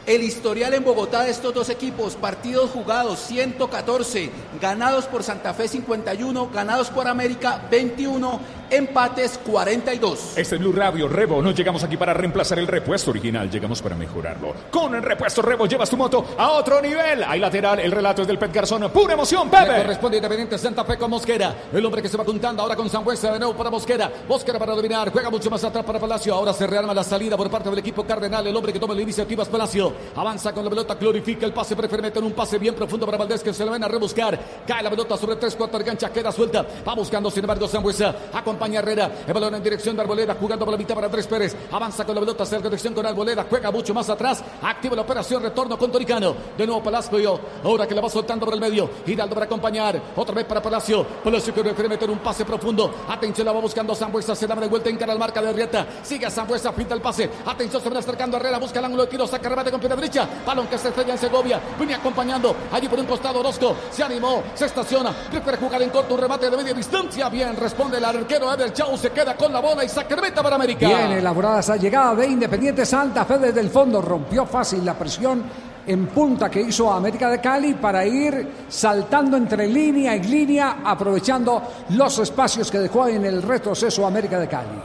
[0.07, 4.31] El historial en Bogotá de estos dos equipos, partidos jugados 114,
[4.61, 8.39] ganados por Santa Fe 51, ganados por América 21,
[8.71, 10.37] empates 42.
[10.37, 11.43] Este es Blue Radio Rebo.
[11.43, 14.55] No llegamos aquí para reemplazar el repuesto original, llegamos para mejorarlo.
[14.71, 17.25] Con el repuesto Rebo llevas tu moto a otro nivel.
[17.25, 18.91] Hay lateral, el relato es del Pet Garzón.
[18.91, 19.83] Pura emoción, Le Pepe.
[19.83, 21.55] corresponde Independiente Santa Fe con Mosquera.
[21.73, 24.11] El hombre que se va juntando ahora con Sangüesa de nuevo para Mosquera.
[24.29, 25.11] Mosquera para dominar.
[25.11, 26.35] Juega mucho más atrás para Palacio.
[26.35, 28.47] Ahora se rearma la salida por parte del equipo Cardenal.
[28.47, 29.93] El hombre que toma la iniciativa es Palacio.
[30.15, 31.77] Avanza con la pelota, glorifica el pase.
[31.77, 34.39] Prefiere meter un pase bien profundo para Valdés que se lo ven a rebuscar.
[34.67, 36.65] Cae la pelota sobre 3, 4 gancha, queda suelta.
[36.87, 38.15] Va buscando, sin embargo, Sangüesa.
[38.57, 39.11] Acompaña Herrera.
[39.27, 40.35] El balón en dirección de Arboleda.
[40.41, 41.55] Jugando por la mitad para Andrés Pérez.
[41.71, 43.45] Avanza con la pelota, hacia la dirección con Arboleda.
[43.51, 44.43] Juega mucho más atrás.
[44.63, 45.43] Activa la operación.
[45.43, 46.35] Retorno con Toricano.
[46.57, 47.39] De nuevo Palacio.
[47.63, 48.89] Ahora que la va soltando por el medio.
[49.05, 50.01] Giraldo para acompañar.
[50.17, 51.05] Otra vez para Palacio.
[51.23, 52.95] Palacio que prefiere meter un pase profundo.
[53.09, 54.35] Atención, la va buscando Sambuesa.
[54.35, 55.87] Se da de vuelta en cara al marca de Arrieta.
[56.03, 57.29] Sigue Sambuesa, pinta el pase.
[57.45, 58.59] Atención, se va acercando Herrera.
[58.59, 59.27] Busca el ángulo de tiro.
[59.27, 60.27] Saca remate con pierna derecha.
[60.47, 61.61] Balón que se estrella en Segovia.
[61.77, 62.57] Viene acompañando.
[62.73, 63.77] Allí por un costado Orozco.
[63.91, 64.43] Se animó.
[64.55, 65.13] Se estaciona.
[65.31, 66.15] Prefiere jugar en corto.
[66.15, 67.29] Un remate de media distancia.
[67.29, 68.97] Bien, responde el arquero Ever Chau.
[68.97, 70.87] Se queda con la bola y saca remeta para América.
[70.87, 74.01] Bien elaborada esa llegada de Independiente Santa Fe desde el fondo.
[74.01, 75.45] Rompió fácil la presión
[75.87, 81.63] en punta que hizo América de Cali para ir saltando entre línea y línea, aprovechando
[81.91, 84.81] los espacios que dejó en el retroceso América de Cali.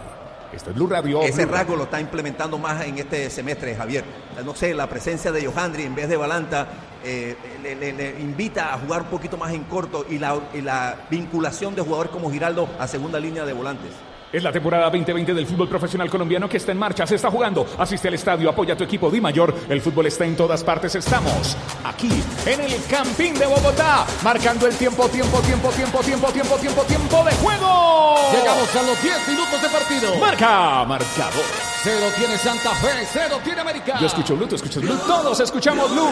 [0.53, 1.21] Este es Blue Radio.
[1.21, 4.03] Ese Blue rasgo lo está implementando más en este semestre, Javier.
[4.45, 6.67] No sé, la presencia de Johandri en vez de Balanta
[7.01, 10.61] eh, le, le- le invita a jugar un poquito más en corto y la, y
[10.61, 14.05] la vinculación de jugadores como Giraldo a segunda línea de volantes.
[14.31, 17.65] Es la temporada 2020 del fútbol profesional colombiano que está en marcha, se está jugando.
[17.77, 19.53] Asiste al estadio, apoya a tu equipo Di Mayor.
[19.67, 20.95] El fútbol está en todas partes.
[20.95, 22.09] Estamos aquí
[22.45, 27.23] en el Campín de Bogotá, marcando el tiempo, tiempo, tiempo, tiempo, tiempo, tiempo, tiempo, tiempo
[27.25, 28.15] de juego.
[28.31, 30.15] Llegamos a los 10 minutos de partido.
[30.15, 31.71] Marca, marcador.
[31.83, 33.97] Cero tiene Santa Fe, cero tiene América.
[33.99, 36.11] Yo escucho Blue, tú escuchas Blue, todos escuchamos Blue.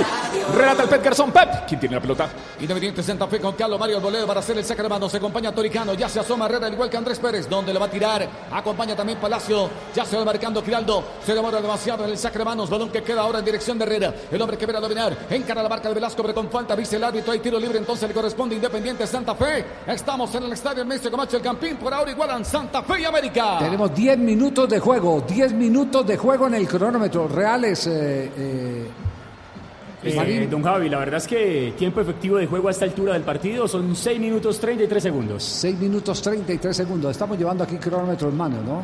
[0.58, 1.68] Relata el Pet Garzón, Pep.
[1.68, 2.28] ¿Quién tiene la pelota?
[2.60, 5.08] Independiente Santa Fe con Carlos Mario Arboleda para hacer el saque de mano.
[5.08, 5.94] Se acompaña Toricano.
[5.94, 7.48] Ya se asoma Herrera, al igual que Andrés Pérez.
[7.48, 8.09] Donde le va a tirar.
[8.52, 9.70] Acompaña también Palacio.
[9.94, 11.04] Ya se va marcando Giraldo.
[11.26, 12.70] Se demora demasiado en el de manos.
[12.70, 14.14] Balón que queda ahora en dirección de Herrera.
[14.32, 15.18] El hombre que viene a dominar.
[15.30, 16.76] Encara la marca de Velasco, pero con falta.
[16.76, 17.32] Dice el árbitro.
[17.32, 17.78] Hay tiro libre.
[17.78, 19.66] Entonces le corresponde Independiente Santa Fe.
[19.88, 21.78] Estamos en el estadio Ernesto Camacho el Campín.
[21.78, 23.58] Por ahora igualan Santa Fe y América.
[23.60, 27.28] Tenemos 10 minutos de juego, 10 minutos de juego en el cronómetro.
[27.28, 28.90] Reales, eh, eh,
[30.02, 33.24] Eh, don Javi, la verdad es que tiempo efectivo de juego a esta altura del
[33.24, 35.44] partido son 6 minutos 33 segundos.
[35.44, 37.12] 6 minutos 33 segundos.
[37.12, 38.82] Estamos llevando aquí cronómetro en mano, ¿no?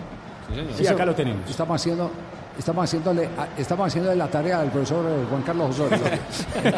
[0.76, 1.50] Sí, Eso- acá lo tenemos.
[1.50, 2.12] Estamos haciendo,
[2.58, 6.00] estamos haciéndole, estamos haciéndole la tarea al profesor eh, Juan Carlos Osorio.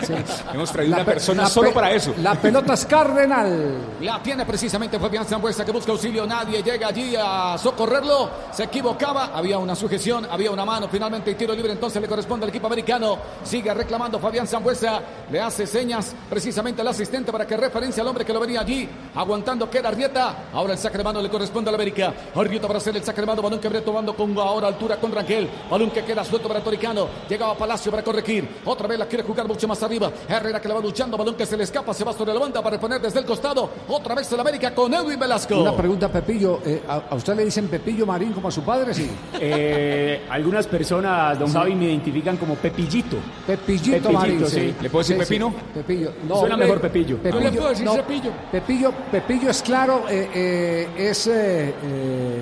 [0.06, 0.14] Sí.
[0.54, 2.14] Hemos traído La una pe- persona la solo pe- para eso.
[2.22, 3.76] La pelota es Cardenal.
[4.02, 6.26] La tiene precisamente Fabián Zambuesa que busca auxilio.
[6.26, 8.30] Nadie llega allí a socorrerlo.
[8.52, 9.32] Se equivocaba.
[9.34, 10.88] Había una sujeción, había una mano.
[10.90, 11.72] Finalmente, tiro libre.
[11.72, 13.18] Entonces le corresponde al equipo americano.
[13.44, 15.02] Sigue reclamando Fabián Zambuesa.
[15.32, 18.88] Le hace señas precisamente al asistente para que referencia al hombre que lo venía allí.
[19.16, 20.46] Aguantando queda Arrieta.
[20.54, 22.14] Ahora el saque de mano le corresponde al América.
[22.36, 23.42] Arrieta para hacer el saque de mano.
[23.42, 25.50] Balón que viene tomando con ahora altura con Rangel.
[25.70, 27.08] Balón que queda suelto para Toricano.
[27.30, 28.48] Llegaba Palacio para corregir.
[28.66, 30.12] Otra vez la quiere jugar mucho más arriba.
[30.28, 31.18] Herrera que la va luchando.
[31.18, 31.94] Balón que se le escapa.
[31.94, 33.70] Se va sobre la banda para reponer desde el costado.
[33.88, 35.60] Otra vez el América con Edwin Velasco.
[35.62, 36.60] Una pregunta, Pepillo.
[36.66, 38.94] eh, a, usted le dicen Pepillo Marín como a su padre?
[38.94, 39.10] Sí.
[39.40, 41.54] Eh, algunas personas, don Sí.
[41.54, 43.18] Javi, me identifican como Pepillito.
[43.46, 44.46] Pepillito, Marín.
[44.48, 44.74] sí.
[44.82, 45.54] ¿Le puedo decir Pepino?
[45.74, 46.12] Pepillo.
[46.28, 47.18] Suena eh, mejor Pepillo.
[47.18, 48.32] Pepillo, No le puedo decir no, Cepillo.
[48.52, 52.42] Pepillo, Pepillo es claro, eh, eh, es eh, eh,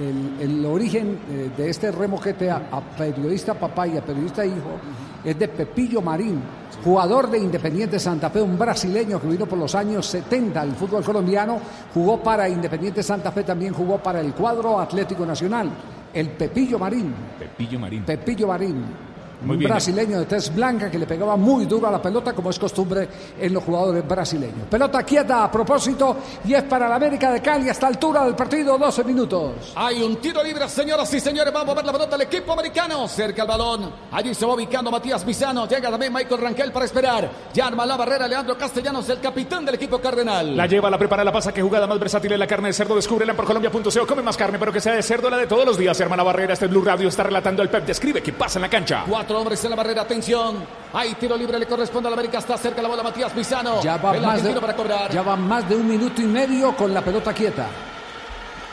[0.00, 4.78] el, el origen eh, de este remoquete a, a periodista papá y a periodista hijo
[5.24, 6.40] es de Pepillo Marín,
[6.82, 11.04] jugador de Independiente Santa Fe, un brasileño que vino por los años 70 al fútbol
[11.04, 11.60] colombiano,
[11.92, 15.70] jugó para Independiente Santa Fe, también jugó para el cuadro Atlético Nacional,
[16.12, 17.14] el Pepillo Marín.
[17.38, 18.04] Pepillo Marín.
[18.04, 19.09] Pepillo Marín.
[19.42, 19.70] Muy un bien.
[19.70, 23.08] brasileño de tez blanca que le pegaba muy duro a la pelota, como es costumbre
[23.38, 24.66] en los jugadores brasileños.
[24.70, 28.76] Pelota quieta a propósito y es para la América de Cali hasta altura del partido,
[28.78, 29.72] 12 minutos.
[29.76, 31.52] Hay un tiro libre, señoras y señores.
[31.52, 33.08] Vamos a ver la pelota del equipo americano.
[33.08, 33.90] Cerca el balón.
[34.12, 35.66] Allí se va ubicando Matías Misano.
[35.66, 37.30] Llega también Michael Rangel para esperar.
[37.52, 40.56] Ya arma la barrera Leandro Castellanos, el capitán del equipo cardenal.
[40.56, 41.52] La lleva, la prepara, la pasa.
[41.52, 42.94] Qué jugada más versátil es la carne de cerdo.
[42.96, 44.06] Descúbrela por Colombia.co.
[44.06, 45.98] Come más carne, pero que sea de cerdo la de todos los días.
[46.00, 47.84] Hermana Barrera, este Blue Radio está relatando el Pep.
[47.86, 49.04] Describe qué pasa en la cancha.
[49.08, 50.02] Cuatro hombres en la barrera.
[50.02, 50.56] Atención.
[50.92, 52.38] Hay tiro libre, le corresponde al América.
[52.38, 53.82] Está cerca la bola Matías Misano.
[53.82, 55.10] Ya va, el más de, para cobrar.
[55.10, 57.66] ya va más de un minuto y medio con la pelota quieta.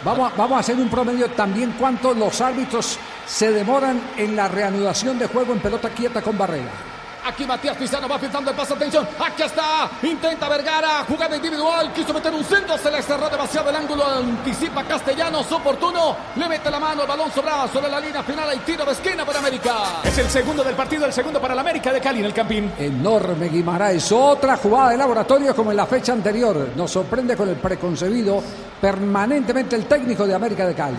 [0.04, 4.48] Vamos a, vamos a hacer un promedio también cuánto los árbitros se demoran en la
[4.48, 6.97] reanudación de juego en pelota quieta con barrera.
[7.28, 8.74] Aquí Matías Pizano va filtrando el pase.
[8.74, 9.08] Atención.
[9.20, 9.90] Aquí está.
[10.04, 11.04] Intenta Vergara.
[11.08, 11.92] Jugada individual.
[11.94, 12.78] Quiso meter un centro.
[12.78, 14.06] Se le cerró demasiado el ángulo.
[14.06, 15.52] Anticipa Castellanos.
[15.52, 16.16] Oportuno.
[16.36, 17.02] Le mete la mano.
[17.02, 18.50] El balón sobraba sobre la línea final.
[18.50, 19.74] Hay tiro de esquina para América.
[20.04, 22.72] Es el segundo del partido, el segundo para la América de Cali en el Campín.
[22.78, 24.12] Enorme Guimaraes.
[24.12, 26.70] Otra jugada de laboratorio como en la fecha anterior.
[26.76, 28.42] Nos sorprende con el preconcebido
[28.80, 30.98] permanentemente el técnico de América de Cali.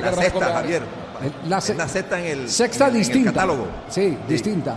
[0.00, 0.82] La sexta, Javier.
[1.48, 3.32] La, la sexta en el, sexta en el- en el distinta.
[3.32, 3.66] catálogo.
[3.88, 4.76] Sí, distinta.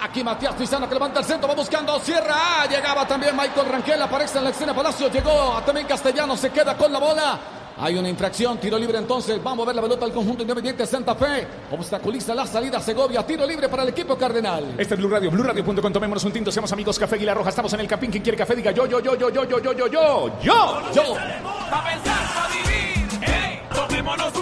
[0.00, 4.00] Aquí Matías Pizano que levanta el centro, va buscando, cierra, ah, llegaba también Michael Rangel,
[4.00, 7.38] aparece en la escena Palacio, llegó a también Castellano, se queda con la bola.
[7.80, 11.14] Hay una infracción, tiro libre entonces, vamos a ver la pelota del conjunto independiente Santa
[11.14, 11.46] Fe.
[11.72, 14.74] Obstaculiza la salida Segovia, tiro libre para el equipo cardenal.
[14.78, 17.80] Este es Blue Radio, BlueRadio.com, tomémonos un tinto, seamos amigos, Café Aguilar Roja, estamos en
[17.80, 20.40] el Campín, quien quiere café, diga yo, yo, yo, yo, yo, yo, yo, yo, yo,
[20.42, 21.14] yo, yo.
[21.70, 23.28] Pa' pensar, pa' vivir.
[23.28, 23.62] ¡Ey!
[23.74, 24.37] Tomémonos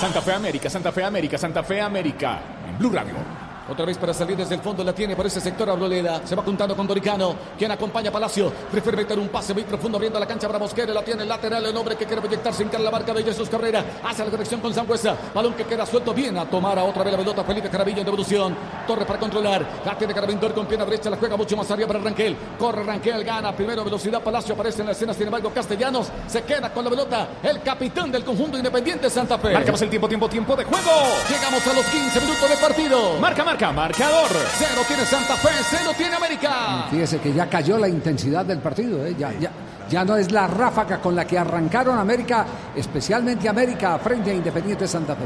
[0.00, 3.47] Santa Fe América, Santa Fe América, Santa Fe América, en Blue Radio.
[3.68, 6.22] Otra vez para salir desde el fondo la tiene por ese sector Arboleda.
[6.24, 8.50] Se va juntando con Doricano, quien acompaña a Palacio.
[8.70, 10.94] Prefiere meter un pase muy profundo abriendo la cancha para Mosquera.
[10.94, 13.84] La tiene el lateral, el hombre que quiere proyectarse en la barca de Jesús Cabrera.
[14.02, 15.14] Hace la conexión con Sangüesa.
[15.34, 17.44] Balón que queda suelto bien a tomar a otra vez la pelota.
[17.44, 18.56] Felipe Carabillo en devolución.
[18.86, 19.66] Torres para controlar.
[19.84, 21.10] La tiene Carabindor con pierna derecha.
[21.10, 22.36] La juega mucho más arriba para Ranquel.
[22.58, 24.22] Corre Ranquel, gana primero velocidad.
[24.22, 25.12] Palacio aparece en la escena.
[25.12, 27.28] Sin embargo, Castellanos se queda con la pelota.
[27.42, 29.52] El capitán del conjunto independiente Santa Fe.
[29.52, 30.90] Marcamos el tiempo, tiempo, tiempo de juego.
[31.28, 33.18] Llegamos a los 15 minutos de partido.
[33.20, 34.28] Marca, marca, marcador.
[34.56, 36.86] Cero tiene Santa Fe, cero tiene América.
[36.90, 39.04] Fíjese que ya cayó la intensidad del partido.
[39.04, 39.16] ¿eh?
[39.18, 39.50] Ya, ya,
[39.90, 44.86] ya no es la ráfaga con la que arrancaron América, especialmente América frente a Independiente
[44.86, 45.24] Santa Fe.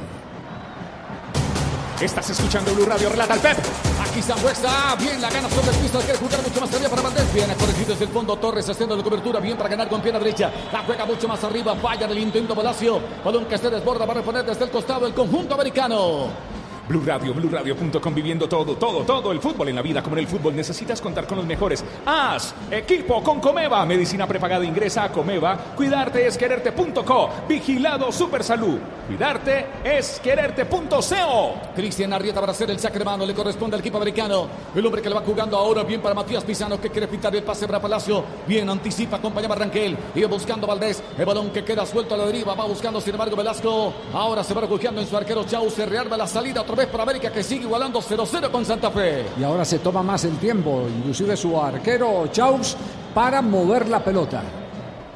[2.04, 3.58] Estás escuchando Blue Radio, relata el Pep.
[4.00, 7.32] Aquí Sangüesa, bien la gana sobre el piso, quiere jugar mucho más arriba para Valdés.
[7.32, 10.50] Bien, corregido desde el fondo Torres haciendo la cobertura, bien para ganar con pierna derecha.
[10.72, 13.00] La juega mucho más arriba, falla del intento Palacio.
[13.24, 16.26] Balón que se desborda, va a reponer desde el costado el conjunto americano.
[16.88, 20.28] Blue Radio, BlueRadio.com, viviendo todo, todo, todo el fútbol en la vida como en el
[20.28, 20.54] fútbol.
[20.54, 21.84] Necesitas contar con los mejores.
[22.04, 23.84] Haz equipo con Comeva.
[23.86, 25.56] Medicina prepagada, ingresa a Comeva.
[25.76, 27.30] Cuidarte es quererte.co.
[27.48, 28.78] Vigilado Super Salud.
[29.06, 31.54] Cuidarte es quererte.co.
[31.74, 34.46] Cristian Arrieta para hacer el de mano, le corresponde al equipo americano.
[34.74, 37.42] El hombre que le va jugando ahora, bien para Matías Pizano, que quiere pintar el
[37.42, 38.24] pase para Palacio.
[38.46, 39.96] Bien, anticipa, acompañaba Ranquel.
[40.14, 41.02] Iba buscando Valdés.
[41.16, 43.92] El balón que queda suelto a la deriva, va buscando sin embargo Velasco.
[44.12, 45.70] Ahora se va refugiando en su arquero Chau.
[45.70, 49.26] Se rearma la salida otra vez para América, que sigue igualando 0-0 con Santa Fe.
[49.38, 52.76] Y ahora se toma más el tiempo, inclusive su arquero Chaus,
[53.14, 54.42] para mover la pelota.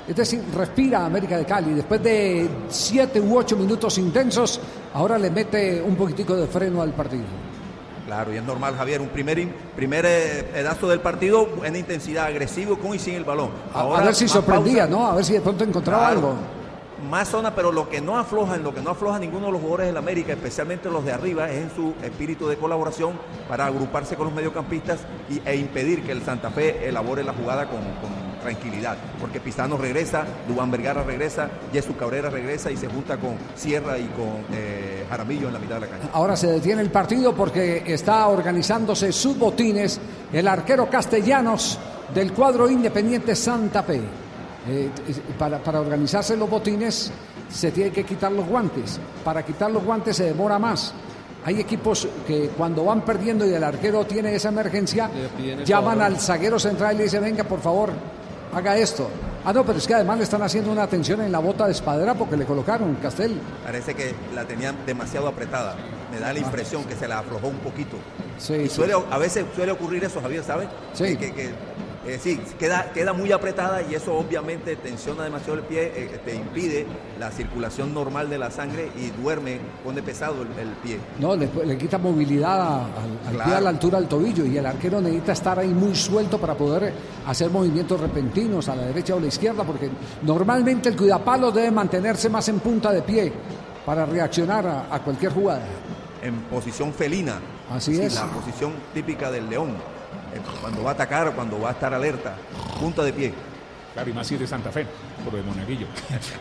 [0.06, 1.72] Es decir, respira América de Cali.
[1.72, 4.60] Después de siete u ocho minutos intensos,
[4.94, 7.24] ahora le mete un poquitico de freno al partido.
[8.04, 9.00] Claro, y es normal, Javier.
[9.00, 13.50] Un primer, primer eh, pedazo del partido, buena intensidad, agresivo con y sin el balón.
[13.74, 14.96] A- a ver si sorprendía, pausa.
[14.96, 15.06] ¿no?
[15.08, 16.18] A ver si de pronto encontraba Claro.
[16.18, 16.34] algo.
[17.10, 19.60] Más zona, pero lo que no afloja, en lo que no afloja ninguno de los
[19.60, 24.16] jugadores del América, especialmente los de arriba, es en su espíritu de colaboración para agruparse
[24.16, 27.80] con los mediocampistas y, e impedir que el Santa Fe elabore la jugada con,
[28.40, 28.96] tranquilidad.
[29.20, 34.06] Porque Pizano regresa, Dubán Vergara regresa, Jesús Cabrera regresa y se junta con Sierra y
[34.08, 36.08] con eh, Jaramillo en la mitad de la cancha.
[36.12, 40.00] Ahora se detiene el partido porque está organizándose sus botines
[40.32, 41.78] el arquero castellanos
[42.14, 44.00] del cuadro Independiente Santa Fe.
[44.68, 44.90] Eh,
[45.38, 47.12] para, para organizarse los botines
[47.48, 48.98] se tiene que quitar los guantes.
[49.24, 50.92] Para quitar los guantes se demora más.
[51.44, 55.08] Hay equipos que cuando van perdiendo y el arquero tiene esa emergencia,
[55.64, 56.02] llaman favor.
[56.02, 57.90] al zaguero central y le dicen, venga, por favor,
[58.52, 59.08] haga esto.
[59.44, 61.70] Ah, no, pero es que además le están haciendo una atención en la bota de
[61.72, 63.40] espadera porque le colocaron Castel.
[63.62, 65.76] Parece que la tenían demasiado apretada.
[66.12, 67.96] Me da la impresión que se la aflojó un poquito.
[68.38, 68.74] Sí, y sí.
[68.74, 70.66] suele, a veces suele ocurrir eso, Javier, ¿sabes?
[70.94, 71.16] Sí.
[71.16, 71.50] Que, que-
[72.06, 76.34] eh, sí, queda, queda muy apretada y eso obviamente tensiona demasiado el pie, eh, te
[76.34, 76.86] impide
[77.18, 80.98] la circulación normal de la sangre y duerme, pone pesado el, el pie.
[81.18, 84.56] No, le, le quita movilidad a- al, al pie a la altura del tobillo y
[84.56, 86.92] el arquero necesita estar ahí muy suelto para poder
[87.26, 89.90] hacer movimientos repentinos a la derecha o a la izquierda, porque
[90.22, 93.32] normalmente el cuidapalo debe mantenerse más en punta de pie
[93.84, 95.62] para reaccionar a, a cualquier jugada.
[96.22, 97.38] En posición felina.
[97.70, 98.14] Así Sí, es.
[98.14, 99.74] La posición típica del león.
[100.36, 102.34] Eh, Cuando va a atacar, cuando va a estar alerta.
[102.80, 103.34] Punta de pie.
[103.94, 104.86] Claro, y más si es de Santa Fe,
[105.24, 105.86] por lo de Monaguillo.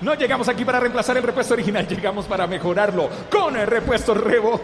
[0.02, 3.08] No llegamos aquí para reemplazar el repuesto original, llegamos para mejorarlo.
[3.32, 4.60] Con el repuesto Rebo,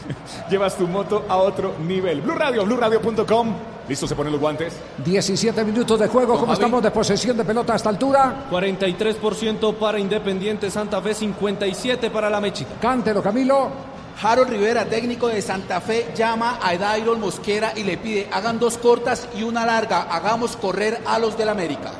[0.48, 2.20] llevas tu moto a otro nivel.
[2.20, 3.54] Blue Radio, BlueRadio.com.
[3.88, 4.06] ¿Listo?
[4.06, 4.76] ¿Se ponen los guantes?
[5.04, 6.54] 17 minutos de juego, ¿cómo Javi.
[6.54, 8.46] estamos de posesión de pelota a esta altura?
[8.48, 12.74] 43% para Independiente Santa Fe, 57 para la Mechica.
[12.80, 13.95] Cántelo, Camilo.
[14.22, 18.78] Harold Rivera, técnico de Santa Fe, llama a Dairon Mosquera y le pide hagan dos
[18.78, 21.92] cortas y una larga, hagamos correr a los del América.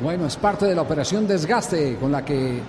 [0.00, 2.60] Bueno, es parte de la operación desgaste con la que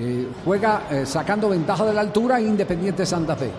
[0.00, 3.50] Eh, juega eh, sacando ventaja de la altura Independiente Santa Fe.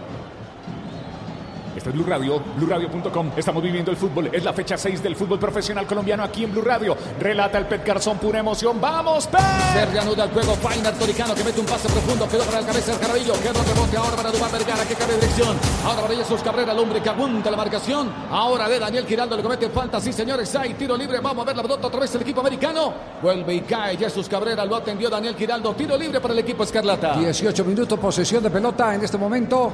[1.75, 3.32] Este es Blue Radio, BlueRadio.com.
[3.38, 4.29] Estamos viviendo el fútbol.
[4.34, 6.97] Es la fecha 6 del fútbol profesional colombiano aquí en Blue Radio.
[7.19, 8.82] Relata el Pet Garzón, pura emoción.
[8.82, 9.39] ¡Vamos, Pet!
[9.73, 10.55] Se reanuda el juego.
[10.55, 12.27] Fainer Toricano que mete un pase profundo.
[12.27, 13.34] Quedó para el cabeza del Carabillo.
[13.34, 15.58] Quedó rebote ahora para Dubán Vergara que cabe dirección.
[15.86, 18.12] Ahora para Jesús Cabrera, el hombre que apunta la marcación.
[18.32, 20.01] Ahora de Daniel Giraldo le comete falta.
[20.01, 20.53] Sí, señores.
[20.55, 21.19] Hay tiro libre.
[21.19, 22.93] Vamos a ver la pelota otra vez el equipo americano.
[23.21, 24.65] Vuelve y cae Jesús Cabrera.
[24.65, 25.73] Lo atendió Daniel Giraldo.
[25.75, 27.15] Tiro libre para el equipo Escarlata.
[27.15, 29.71] 18 minutos, posesión de pelota en este momento.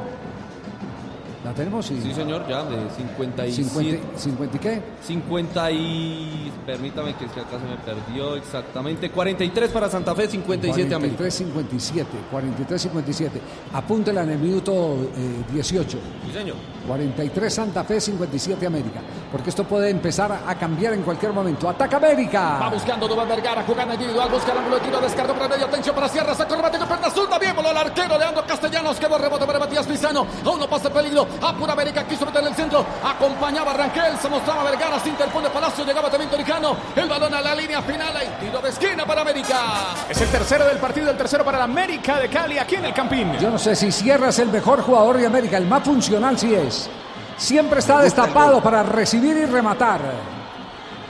[1.56, 1.86] ¿La tenemos?
[1.86, 3.70] Sí, señor, ya de 57.
[3.70, 4.82] 50, 50 y qué?
[5.08, 6.52] 50 y...
[6.66, 9.10] Permítame que es que acá se me perdió exactamente.
[9.10, 11.24] 43 para Santa Fe, 57 América.
[11.24, 13.30] 43-57, 43-57.
[13.72, 15.98] Apúntela en el minuto eh, 18.
[16.26, 16.58] Sí, señor.
[16.88, 19.02] 43 Santa Fe, 57 América.
[19.32, 21.68] Porque esto puede empezar a cambiar en cualquier momento.
[21.68, 22.60] ¡Ataca América!
[22.62, 25.96] Va buscando Dubán Vergara, jugando individual, busca el ángulo de tiro, descarga para medio, atención
[25.96, 29.18] para Sierra, sacó el remate con pierna zurda, bien voló el arquero Leandro Castellanos, quedó
[29.18, 32.56] rebote para Matías Pizano, aún no pasa el peligro, apura América, quiso meter en el
[32.56, 37.34] centro, acompañaba a Rangel, se mostraba Vergara, se interpone Palacio, llegaba también Toricano, el balón
[37.34, 39.96] a la línea final, hay tiro de esquina para América.
[40.10, 42.94] Es el tercero del partido, el tercero para la América de Cali, aquí en el
[42.94, 43.34] Campín.
[43.40, 46.54] Yo no sé si Sierra es el mejor jugador de América, el más funcional sí
[46.54, 46.75] es.
[47.38, 50.02] Siempre está destapado para recibir y rematar.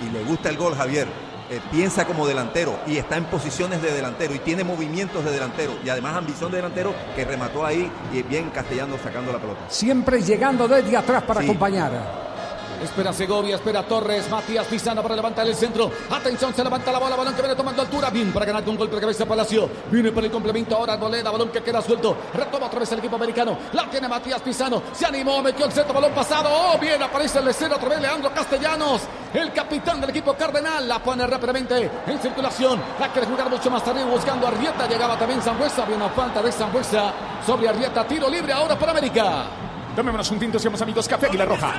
[0.01, 1.07] Y le gusta el gol, Javier.
[1.47, 5.73] Eh, piensa como delantero y está en posiciones de delantero y tiene movimientos de delantero
[5.85, 9.59] y además ambición de delantero que remató ahí y bien castellano sacando la pelota.
[9.67, 12.34] Siempre llegando desde atrás para acompañar.
[12.83, 15.91] Espera Segovia, espera Torres, Matías Pizano para levantar el centro.
[16.09, 18.09] Atención, se levanta la bola, balón que viene tomando altura.
[18.09, 19.69] Bien para ganar con golpe de cabeza Palacio.
[19.91, 22.15] Viene por el complemento ahora Arboleda, balón que queda suelto.
[22.33, 23.57] Retoma otra vez el equipo americano.
[23.73, 24.81] La tiene Matías Pizano.
[24.93, 26.49] Se animó, metió el centro, balón pasado.
[26.51, 29.01] Oh, bien, aparece el escena otra vez Leandro Castellanos.
[29.33, 32.81] El capitán del equipo Cardenal la pone rápidamente en circulación.
[32.99, 34.87] La quiere jugar mucho más arriba buscando a Arrieta.
[34.87, 35.83] Llegaba también Zambuesa.
[35.83, 37.13] Había una falta de Zambuesa
[37.45, 38.05] sobre Arrieta.
[38.07, 39.45] Tiro libre ahora para América.
[39.95, 41.71] Tomémonos un tinto, seamos amigos, Café Águila Roja.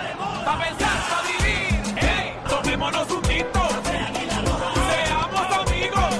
[0.44, 1.98] Pa' pensar, pa' vivir.
[1.98, 2.33] ¡Ey!
[2.48, 3.61] Tomémonos un tinto.
[3.85, 6.14] Seamos amigos.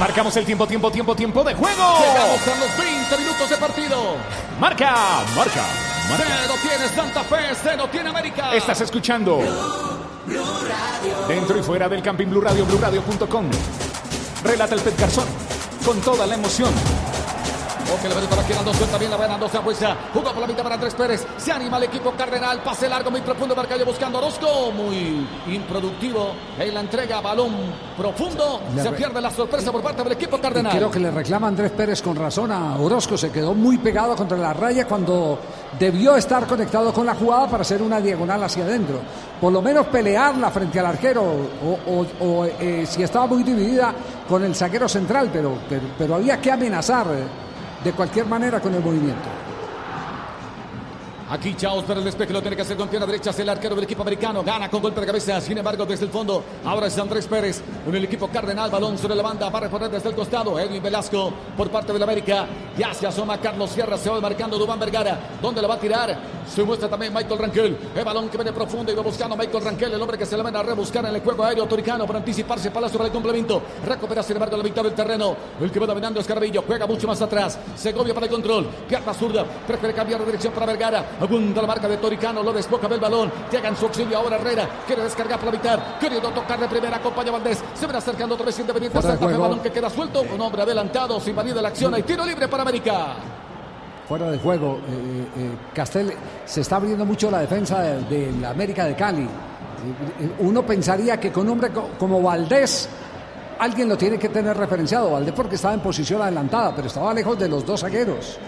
[0.00, 1.98] Marcamos el tiempo, tiempo, tiempo, tiempo de juego.
[2.00, 4.16] Llegamos a los 20 minutos de partido.
[4.58, 5.64] Marca, marca,
[6.08, 6.24] marca.
[6.40, 8.52] Cero tiene Santa Fe, cero tiene América.
[8.52, 9.38] Estás escuchando
[11.28, 13.46] dentro y fuera del Camping Blue Radio, BlueRadio.com.
[14.42, 15.26] Relata el Pet Garzón
[15.84, 16.72] con toda la emoción.
[17.94, 19.96] Ok, la pelota va quedando suelta bien la no se apuesta.
[20.14, 21.26] Jugó por la mitad para Andrés Pérez.
[21.36, 22.62] Se anima el equipo Cardenal.
[22.62, 24.72] Pase largo, muy profundo para calle buscando a Orozco.
[24.72, 26.32] Muy improductivo.
[26.58, 27.52] En la entrega, balón
[27.96, 28.60] profundo.
[28.74, 30.72] Le Se re- pierde la sorpresa por parte del equipo Cardenal.
[30.74, 33.18] creo que le reclama Andrés Pérez con razón a Orozco.
[33.18, 35.38] Se quedó muy pegado contra la raya cuando
[35.78, 39.00] debió estar conectado con la jugada para hacer una diagonal hacia adentro.
[39.40, 43.92] Por lo menos pelearla frente al arquero o, o- o, eh, si estaba muy dividida
[44.28, 47.41] con el zaguero central, pero, pero, pero había que amenazar eh,
[47.82, 49.28] de cualquier manera con el movimiento.
[51.32, 53.30] Aquí Chaos para el despeje, lo tiene que hacer con pierna derecha.
[53.30, 54.42] Es el arquero del equipo americano.
[54.42, 55.40] Gana con golpe de cabeza.
[55.40, 57.62] Sin embargo, desde el fondo, ahora es Andrés Pérez.
[57.86, 59.48] En el equipo Cardenal, balón sobre la banda.
[59.48, 60.60] Va a recorrer desde el costado.
[60.60, 62.46] Edwin Velasco por parte del América.
[62.76, 63.96] Ya se asoma Carlos Sierra.
[63.96, 65.18] Se va marcando Dubán Vergara.
[65.40, 66.18] ¿Dónde lo va a tirar?
[66.46, 67.78] Se muestra también Michael Rangel.
[67.94, 69.94] El balón que viene profundo y va buscando a Michael Rangel.
[69.94, 72.70] El hombre que se le van a rebuscar en el juego aéreo toricano para anticiparse.
[72.70, 73.62] Palacio para el complemento.
[73.86, 75.36] Recupera, sin embargo, la mitad del terreno.
[75.60, 76.64] El que va dominando es Carrillo.
[76.66, 77.58] Juega mucho más atrás.
[77.74, 78.66] Segovia para el control.
[78.88, 79.44] Pierna zurda.
[79.44, 81.16] Prefiere cambiar de dirección para Vergara.
[81.20, 82.42] Apunta la marca de Toricano.
[82.42, 83.30] Lo desboca del balón.
[83.50, 84.68] Llega en su auxilio ahora Herrera.
[84.86, 85.98] Quiere descargar por la mitad.
[85.98, 86.96] Queriendo tocar de primera.
[86.96, 87.62] Acompaña Valdés.
[87.74, 89.00] Se ven acercando otra vez Independiente.
[89.00, 89.42] Santa juego.
[89.42, 90.22] Balón que queda suelto.
[90.22, 91.20] Un hombre adelantado.
[91.20, 91.94] Se invalida la acción.
[91.94, 93.41] Hay tiro libre para América.
[94.12, 96.12] Fuera de juego, eh, eh, Castel
[96.44, 99.22] se está abriendo mucho la defensa de, de la América de Cali.
[99.22, 102.90] Eh, Uno pensaría que con un hombre co- como Valdés
[103.58, 105.12] alguien lo tiene que tener referenciado.
[105.12, 108.38] Valdés porque estaba en posición adelantada, pero estaba lejos de los dos zagueros.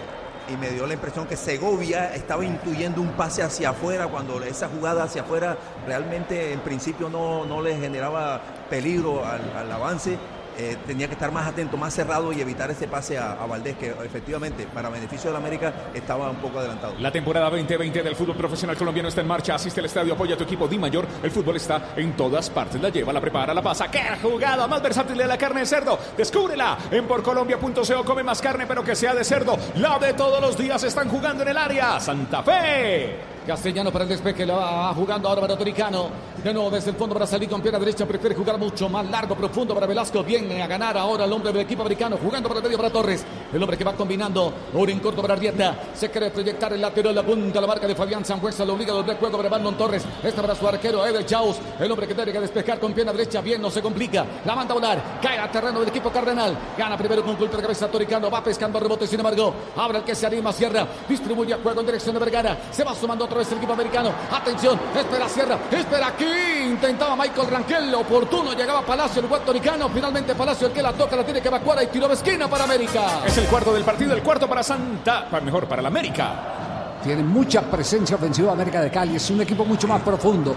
[0.53, 4.69] Y me dio la impresión que Segovia estaba intuyendo un pase hacia afuera cuando esa
[4.69, 10.15] jugada hacia afuera realmente en principio no, no le generaba peligro al, al avance.
[10.57, 13.75] Eh, tenía que estar más atento, más cerrado y evitar ese pase a, a Valdés,
[13.77, 16.95] que efectivamente, para beneficio de la América, estaba un poco adelantado.
[16.99, 19.55] La temporada 2020 del fútbol profesional colombiano está en marcha.
[19.55, 21.05] Asiste al estadio, apoya a tu equipo Di Mayor.
[21.21, 22.81] El fútbol está en todas partes.
[22.81, 23.89] La lleva, la prepara, la pasa.
[23.89, 25.99] ¡Qué jugada más versátil de la carne de cerdo!
[26.17, 28.05] Descúbrela en porcolombia.co.
[28.05, 29.57] Come más carne, pero que sea de cerdo.
[29.75, 31.99] La de todos los días están jugando en el área.
[31.99, 33.34] Santa Fe.
[33.45, 36.09] Castellano para el despeje, la va jugando ahora para Toricano.
[36.43, 39.35] De nuevo desde el fondo para salir con pierna derecha, prefiere jugar mucho más largo,
[39.35, 40.23] profundo para Velasco.
[40.23, 43.25] Viene a ganar ahora el hombre del equipo americano, jugando para el medio para Torres.
[43.53, 45.75] El hombre que va combinando, ahora corto para Arrieta.
[45.93, 48.97] Se quiere proyectar el lateral, la punta, la marca de Fabián Sangüesa, lo obliga a
[48.97, 50.03] doblar juego para Brandon Torres.
[50.23, 51.57] Esta para su arquero, Eder Chaus.
[51.79, 54.25] El hombre que tiene que despejar con pierna derecha, bien, no se complica.
[54.45, 56.57] La manda a volar, cae a terreno del equipo cardenal.
[56.77, 60.15] Gana primero con culpa de cabeza Toricano, va pescando rebote, sin embargo, abre el que
[60.15, 60.87] se anima, Sierra.
[61.07, 62.57] Distribuye a juego en dirección de Vergara.
[62.71, 64.11] Se va sumando otra vez el equipo americano.
[64.31, 66.25] Atención, espera Sierra, espera aquí.
[66.69, 69.89] Intentaba Michael Rangel, oportuno, llegaba Palacio, el guatoricano.
[69.89, 72.63] Finalmente Palacio, el que la toca, la tiene que evacuar y tiró de esquina para
[72.63, 73.01] América.
[73.25, 76.99] Es el cuarto del partido, el cuarto para Santa, para- mejor para la América.
[77.03, 79.17] Tiene mucha presencia ofensiva América de Cali.
[79.17, 80.55] Es un equipo mucho más profundo,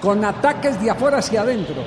[0.00, 1.82] con ataques de afuera hacia adentro.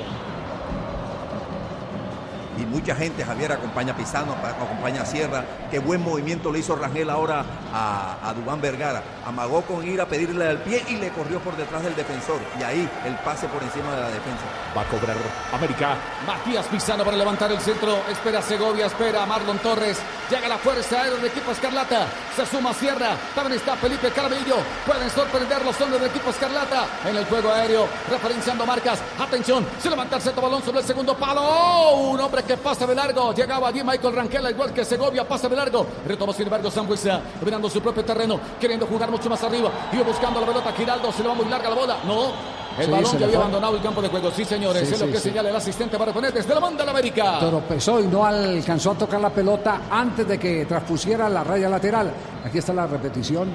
[2.58, 5.44] Y mucha gente, Javier, acompaña a Pisano, pa- acompaña a Sierra.
[5.70, 9.02] Qué buen movimiento le hizo Rangel ahora a, a Dubán Vergara.
[9.26, 12.38] Amagó con ir a pedirle al pie y le corrió por detrás del defensor.
[12.58, 14.42] Y ahí el pase por encima de la defensa.
[14.76, 15.16] Va a cobrar
[15.52, 15.96] América.
[16.26, 17.98] Matías Pizano para levantar el centro.
[18.10, 19.98] Espera Segovia, espera Marlon Torres.
[20.30, 22.06] Llega la fuerza aérea del equipo Escarlata.
[22.36, 23.16] Se suma Sierra.
[23.34, 24.56] También está Felipe Carabillo.
[24.86, 27.86] Pueden sorprender los hombres del equipo Escarlata en el juego aéreo.
[28.10, 29.00] Referenciando marcas.
[29.18, 29.66] Atención.
[29.82, 31.40] Se levanta el centro balón sobre el segundo palo.
[31.42, 32.10] ¡Oh!
[32.12, 33.32] Un hombre que pasa de largo.
[33.34, 35.26] Llegaba allí Michael Rangel, igual que Segovia.
[35.26, 35.86] Pasa de largo.
[36.06, 37.20] Retomó sin embargo Sambuesa.
[37.40, 38.38] Dominando su propio terreno.
[38.60, 39.70] Queriendo jugar mucho más arriba.
[39.92, 40.72] Iba buscando la pelota.
[40.72, 41.12] Giraldo.
[41.12, 41.96] Se le va muy larga la bola.
[42.06, 42.54] No.
[42.78, 44.30] El Sí, balón ya había abandonado el campo de juego.
[44.32, 44.88] Sí, señores.
[44.88, 47.38] Sí, es lo que señala el asistente para poner desde la banda de la América.
[47.38, 52.10] Tropezó y no alcanzó a tocar la pelota antes de que transpusiera la raya lateral.
[52.44, 53.48] Aquí está la repetición.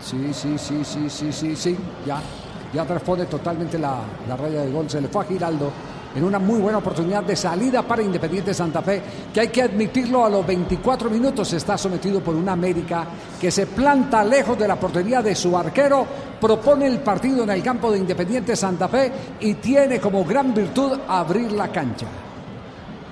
[0.00, 1.76] Sí, sí, sí, sí, sí, sí, sí.
[2.06, 2.20] Ya,
[2.72, 3.96] ya transpone totalmente la,
[4.28, 4.88] la raya de gol.
[4.88, 5.72] Se le fue a Giraldo
[6.16, 9.02] en una muy buena oportunidad de salida para Independiente Santa Fe,
[9.34, 13.06] que hay que admitirlo a los 24 minutos está sometido por una América
[13.38, 16.06] que se planta lejos de la portería de su arquero,
[16.40, 20.98] propone el partido en el campo de Independiente Santa Fe y tiene como gran virtud
[21.06, 22.06] abrir la cancha.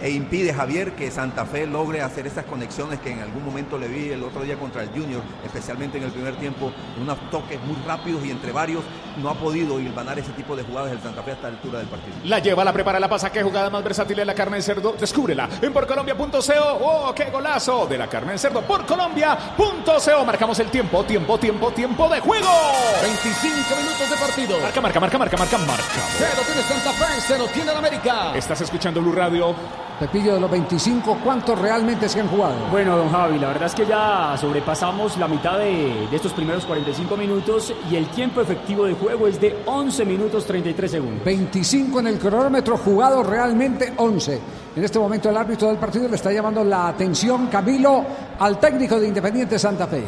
[0.05, 3.89] E impide Javier que Santa Fe logre hacer esas conexiones que en algún momento le
[3.89, 7.77] vi el otro día contra el Junior, especialmente en el primer tiempo, unos toques muy
[7.87, 8.85] rápidos y entre varios
[9.17, 11.89] no ha podido hilvanar ese tipo de jugadas el Santa Fe hasta la altura del
[11.89, 12.15] partido.
[12.25, 13.33] La lleva, la prepara, la pasa.
[13.33, 14.95] Qué jugada más versátil es la carne de cerdo.
[15.01, 16.29] Descúbrela en porcolombia.co.
[16.83, 17.87] ¡Oh, qué golazo!
[17.87, 20.25] De la carne de cerdo por Colombia.co.
[20.27, 22.51] Marcamos el tiempo, tiempo, tiempo, tiempo de juego.
[23.01, 24.61] 25 minutos de partido.
[24.61, 25.85] Marca, marca, marca, marca, marca, marca.
[26.19, 28.37] Cero tiene Santa Fe, cero tiene el América.
[28.37, 29.55] Estás escuchando Blue Radio.
[29.99, 32.55] Pepillo de los 25, ¿cuántos realmente se han jugado?
[32.71, 36.65] Bueno, don Javi, la verdad es que ya sobrepasamos la mitad de, de estos primeros
[36.67, 41.25] 45 minutos y el tiempo efectivo de juego es de 11 minutos 33 segundos.
[41.25, 44.41] 25 en el cronómetro, jugado realmente 11.
[44.75, 48.05] En este momento el árbitro del partido le está llamando la atención, Camilo,
[48.41, 50.03] al técnico de Independiente Santa Fe.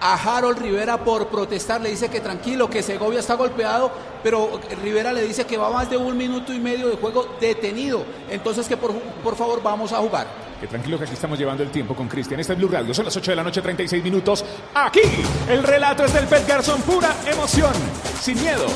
[0.00, 3.90] A Harold Rivera por protestar, le dice que tranquilo, que Segovia está golpeado,
[4.22, 8.04] pero Rivera le dice que va más de un minuto y medio de juego detenido,
[8.30, 10.26] entonces que por, por favor vamos a jugar.
[10.60, 12.40] Que tranquilo que aquí estamos llevando el tiempo con Cristian.
[12.40, 12.92] Este es Blue Radio.
[12.92, 14.44] Son las 8 de la noche, 36 minutos.
[14.74, 15.02] Aquí,
[15.48, 16.82] el relato es del Pet Garzón.
[16.82, 17.72] Pura emoción.
[18.20, 18.66] Sin miedo.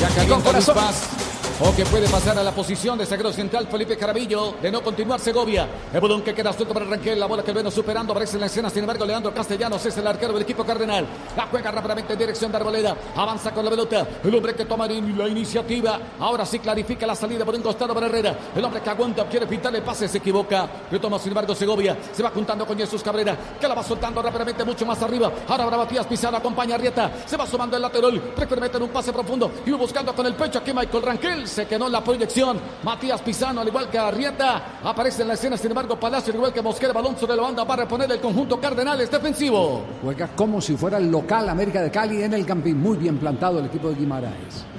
[0.00, 0.76] Ya y con corazón.
[0.76, 1.35] Paz.
[1.58, 4.56] O que puede pasar a la posición de zaguero central Felipe Carabillo.
[4.60, 5.66] De no continuar Segovia.
[5.90, 7.18] El balón que queda suelto para Rangel.
[7.18, 8.12] La bola que el Veno superando.
[8.12, 8.68] Aparece la escena.
[8.68, 11.06] Sin embargo, Leandro Castellanos es el arquero del equipo cardenal.
[11.34, 12.94] La juega rápidamente en dirección de Arboleda.
[13.16, 14.06] Avanza con la pelota.
[14.22, 15.98] El hombre que toma la iniciativa.
[16.20, 18.36] Ahora sí clarifica la salida por un costado para Herrera.
[18.54, 19.26] El hombre que aguanta.
[19.26, 20.08] Quiere pintarle pase.
[20.08, 20.68] Se equivoca.
[20.90, 21.96] Retoma sin embargo Segovia.
[22.12, 23.34] Se va juntando con Jesús Cabrera.
[23.58, 25.32] Que la va soltando rápidamente mucho más arriba.
[25.48, 26.36] Ahora habrá Matías Pizarro.
[26.36, 27.12] Acompaña a Rieta.
[27.24, 28.20] Se va sumando el lateral.
[28.20, 29.50] Prefiere meter un pase profundo.
[29.64, 31.45] Y buscando con el pecho aquí Michael Rangel.
[31.46, 32.58] Se quedó la proyección.
[32.82, 35.56] Matías Pizano, al igual que Arrieta, aparece en la escena.
[35.56, 38.60] Sin embargo, Palacio, al igual que Mosquera, balón sobre la banda para reponer el conjunto
[38.60, 39.82] Cardenales defensivo.
[40.02, 42.80] Juega como si fuera el local América de Cali en el Campín.
[42.80, 44.75] Muy bien plantado el equipo de Guimaraes.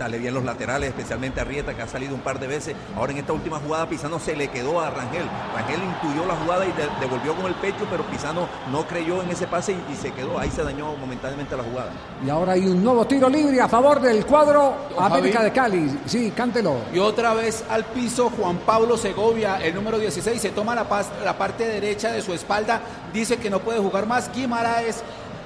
[0.00, 2.74] Sale bien los laterales, especialmente a Rieta, que ha salido un par de veces.
[2.96, 5.26] Ahora en esta última jugada, Pisano se le quedó a Rangel.
[5.54, 9.28] Rangel intuyó la jugada y de- devolvió con el pecho, pero Pisano no creyó en
[9.28, 10.38] ese pase y, y se quedó.
[10.38, 11.90] Ahí se dañó momentáneamente la jugada.
[12.24, 15.50] Y ahora hay un nuevo tiro libre a favor del cuadro Don América Javi.
[15.50, 15.98] de Cali.
[16.06, 16.76] Sí, cántelo.
[16.94, 21.10] Y otra vez al piso Juan Pablo Segovia, el número 16, se toma la, pas-
[21.22, 22.80] la parte derecha de su espalda,
[23.12, 24.32] dice que no puede jugar más.
[24.34, 25.02] Guimaraes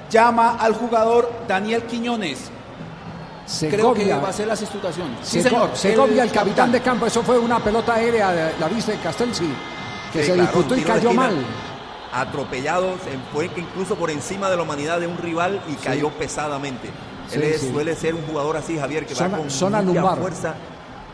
[0.09, 2.51] llama al jugador Daniel Quiñones.
[3.45, 4.17] Creo que Segovia.
[4.19, 5.07] va a ser la sustitución.
[5.21, 5.69] Sí, Sego- señor.
[5.77, 7.05] Segovia, el capitán de campo.
[7.05, 9.47] Eso fue una pelota aérea, de- la viste, Castelsi,
[10.11, 11.35] que Sí, se claro, disputó y de cayó mal.
[12.11, 16.09] Atropellado, se fue que incluso por encima de la humanidad de un rival y cayó
[16.11, 16.87] pesadamente.
[17.33, 17.71] Él Sí, es- sí.
[17.71, 20.19] suele ser un jugador así, Javier, que Zona- va con zona mucha lumbar.
[20.19, 20.53] fuerza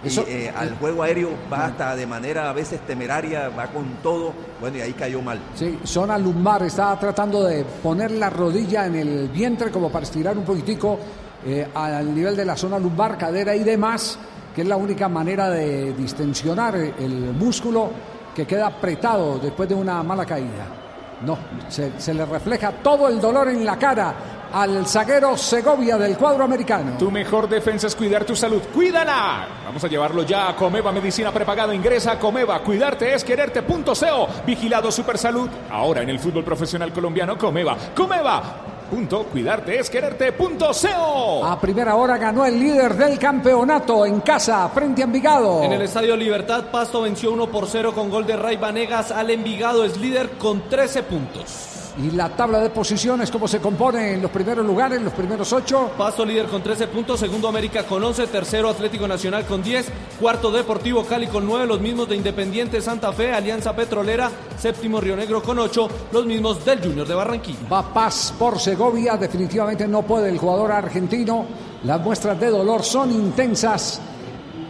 [0.03, 3.85] Y Eso- eh, al juego aéreo va hasta de manera a veces temeraria, va con
[4.01, 4.33] todo.
[4.59, 5.39] Bueno, y ahí cayó mal.
[5.53, 10.35] Sí, zona lumbar, está tratando de poner la rodilla en el vientre como para estirar
[10.35, 10.97] un poquitico
[11.45, 14.17] eh, al nivel de la zona lumbar, cadera y demás,
[14.55, 17.89] que es la única manera de distensionar el músculo
[18.35, 20.81] que queda apretado después de una mala caída.
[21.25, 21.37] No,
[21.69, 24.15] se, le refleja todo el dolor en la cara
[24.51, 26.97] al zaguero Segovia del cuadro americano.
[26.97, 28.61] Tu mejor defensa es cuidar tu salud.
[28.73, 29.47] ¡Cuídala!
[29.65, 31.75] Vamos a llevarlo ya a Comeva Medicina Prepagada.
[31.75, 32.59] Ingresa a Comeva.
[32.63, 34.27] Cuidarte es quererte.co.
[34.45, 35.49] Vigilado Supersalud.
[35.69, 37.77] Ahora en el fútbol profesional colombiano, Comeva.
[37.95, 38.70] Comeva.
[38.91, 41.45] Punto, cuidarte es quererte.co.
[41.45, 45.63] A primera hora ganó el líder del campeonato en casa frente a Envigado.
[45.63, 49.29] En el Estadio Libertad, Pasto venció 1 por 0 con gol de Ray Vanegas al
[49.29, 49.85] Envigado.
[49.85, 51.70] Es líder con 13 puntos.
[51.97, 55.91] Y la tabla de posiciones, ¿cómo se compone en los primeros lugares, los primeros ocho?
[55.97, 60.51] Pasto líder con 13 puntos, segundo América con 11, tercero Atlético Nacional con 10, cuarto
[60.51, 65.43] Deportivo Cali con 9, los mismos de Independiente Santa Fe, Alianza Petrolera, séptimo Río Negro
[65.43, 67.67] con 8, los mismos del Junior de Barranquilla.
[67.69, 71.45] Va Paz por Segovia, definitivamente no puede el jugador argentino.
[71.83, 73.99] Las muestras de dolor son intensas.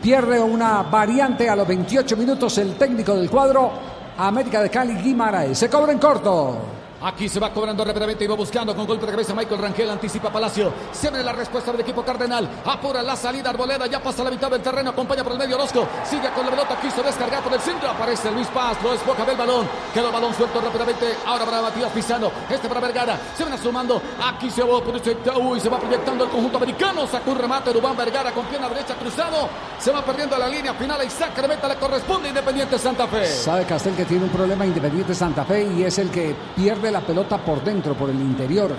[0.02, 3.72] Pierde una variante a los 28 minutos el técnico del cuadro,
[4.18, 5.60] América de Cali Guimaraes.
[5.60, 6.81] Se cobra en corto.
[7.04, 10.30] Aquí se va cobrando rápidamente y va buscando con golpe de cabeza Michael Rangel, anticipa
[10.30, 10.72] Palacio.
[10.92, 12.48] Se ve la respuesta del equipo Cardenal.
[12.64, 15.88] Apura la salida Arboleda, ya pasa la mitad del terreno, acompaña por el medio Orozco.
[16.06, 17.90] Sigue con la pelota, quiso descargar por el centro.
[17.90, 19.68] Aparece Luis Paz, lo desboca del balón.
[19.92, 21.16] Quedó balón suelto rápidamente.
[21.26, 23.20] Ahora para Matías Pizano, este para Vergara.
[23.36, 24.00] Se ven asomando.
[24.24, 27.08] Aquí se va por ese Uy, se va proyectando el conjunto americano.
[27.08, 29.50] Sacó un remate Rubán Vergara con pierna derecha cruzado.
[29.80, 33.26] Se va perdiendo la línea final y saca de meta le corresponde Independiente Santa Fe.
[33.26, 37.02] Sabe Castel que tiene un problema Independiente Santa Fe y es el que pierde la
[37.02, 38.72] pelota por dentro, por el interior.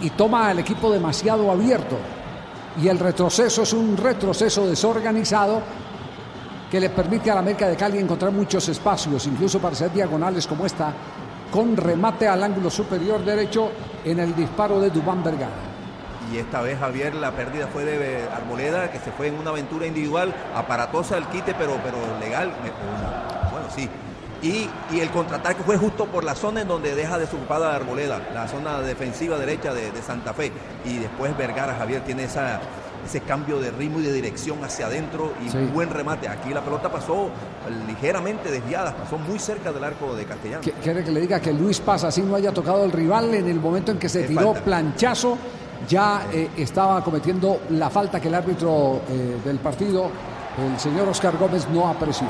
[0.00, 1.96] Y toma al equipo demasiado abierto.
[2.80, 5.62] Y el retroceso es un retroceso desorganizado
[6.70, 10.46] que le permite a la América de Cali encontrar muchos espacios, incluso para hacer diagonales
[10.46, 10.92] como esta,
[11.50, 13.70] con remate al ángulo superior derecho
[14.04, 15.68] en el disparo de Dubán Vergara.
[16.30, 19.86] Y esta vez, Javier, la pérdida fue de Arboleda, que se fue en una aventura
[19.86, 22.52] individual, aparatosa el quite, pero, pero legal.
[23.50, 23.88] Bueno, sí.
[24.42, 28.46] Y, y el contraataque fue justo por la zona en donde deja desocupada Arboleda, la
[28.46, 30.52] zona defensiva derecha de, de Santa Fe.
[30.84, 32.60] Y después Vergara, Javier, tiene esa,
[33.04, 35.58] ese cambio de ritmo y de dirección hacia adentro y Sí.
[35.74, 36.28] buen remate.
[36.28, 37.30] Aquí la pelota pasó
[37.88, 40.62] ligeramente desviada, pasó muy cerca del arco de Castellano.
[40.62, 43.48] Qu- ¿Quiere que le diga que Luis Paz así no haya tocado el rival en
[43.48, 44.64] el momento en que se tiró falta.
[44.64, 45.36] planchazo?
[45.88, 50.10] Ya eh, estaba cometiendo la falta que el árbitro eh, del partido,
[50.58, 52.26] el señor Oscar Gómez, no apreció.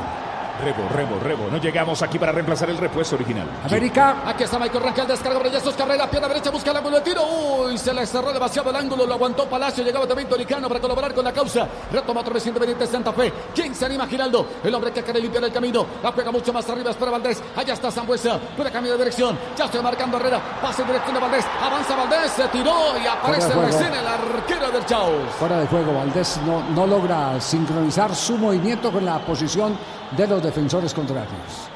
[0.65, 1.49] Rebo, rebo, rebo.
[1.51, 3.47] No llegamos aquí para reemplazar el repuesto original.
[3.65, 4.23] América.
[4.27, 7.23] Aquí está Michael Rangel, descarga Jesús Cabrera, pierna derecha, busca el ángulo de tiro.
[7.23, 11.15] Uy, se le cerró demasiado el ángulo, lo aguantó Palacio, llegaba también Toricano para colaborar
[11.15, 11.69] con la causa.
[11.93, 13.33] Retoma otra vez Independiente Santa Fe.
[13.55, 14.47] ¿Quién se anima Giraldo?
[14.65, 15.87] El hombre que quiere limpiar el camino.
[16.03, 17.41] La juega mucho más arriba, espera Valdés.
[17.55, 19.39] Allá está Zambuesa, pura cambio de dirección.
[19.57, 21.47] Ya estoy marcando Herrera, pase en dirección de Valdés.
[21.63, 25.33] Avanza Valdés, se tiró y aparece recién el arquero del Chaos.
[25.39, 29.79] Fuera de juego, Valdés no, no logra sincronizar su movimiento con la posición
[30.17, 31.69] de los defensores contrarios.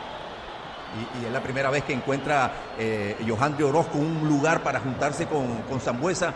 [0.95, 4.81] Y, y es la primera vez que encuentra eh, Johan de Orozco un lugar para
[4.81, 6.35] juntarse con, con Zambuesa.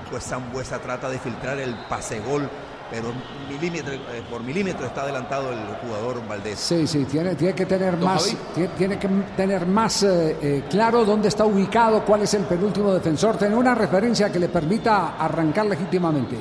[0.00, 2.48] Después Zambuesa trata de filtrar el pase gol,
[2.90, 3.12] pero
[3.48, 6.58] milímetro, eh, por milímetro está adelantado el jugador Valdés.
[6.58, 11.04] Sí, sí, tiene, tiene que tener más, tiene, tiene que tener más eh, eh, claro
[11.06, 15.64] dónde está ubicado, cuál es el penúltimo defensor, tener una referencia que le permita arrancar
[15.64, 16.36] legítimamente.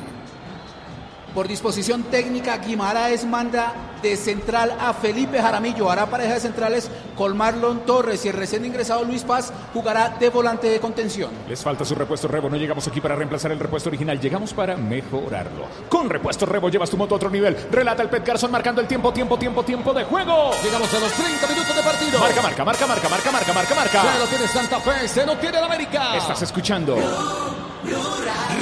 [1.33, 3.73] Por disposición técnica, Guimaraes manda
[4.03, 5.89] de central a Felipe Jaramillo.
[5.89, 10.29] Hará pareja de centrales con Marlon Torres y el recién ingresado Luis Paz jugará de
[10.29, 11.31] volante de contención.
[11.49, 12.49] Les falta su repuesto Rebo.
[12.49, 14.19] No llegamos aquí para reemplazar el repuesto original.
[14.19, 15.65] Llegamos para mejorarlo.
[15.89, 17.57] Con repuesto Rebo llevas tu moto a otro nivel.
[17.71, 20.51] Relata el Pet Garzón marcando el tiempo, tiempo, tiempo, tiempo de juego.
[20.63, 22.19] Llegamos a los 30 minutos de partido.
[22.19, 24.13] Marca, marca, marca, marca, marca, marca, marca, marca.
[24.13, 26.15] Se lo tiene Santa Fe, se lo tiene el América.
[26.15, 26.95] Estás escuchando.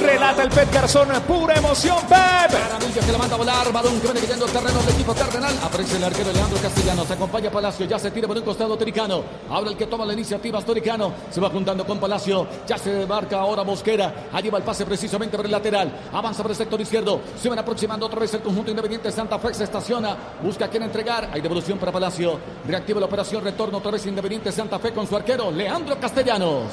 [0.02, 1.10] Relata el Pet Garzón.
[1.28, 2.52] Pura emoción, Pep.
[2.52, 5.54] Jaramillo que la manda a volar, balón que viene cayendo el terreno del equipo cardenal.
[5.64, 9.24] Aparece el arquero Leandro Castellanos, acompaña Palacio, ya se tira por un costado Toricano.
[9.50, 13.40] Ahora el que toma la iniciativa Toricano, se va juntando con Palacio, ya se marca
[13.40, 17.22] ahora Mosquera, allí va el pase precisamente por el lateral, avanza por el sector izquierdo,
[17.40, 20.84] se van aproximando otra vez el conjunto independiente Santa Fe, se estaciona, busca a quien
[20.84, 25.08] entregar, hay devolución para Palacio, reactiva la operación, retorno otra vez Independiente Santa Fe con
[25.08, 26.66] su arquero Leandro Castellanos.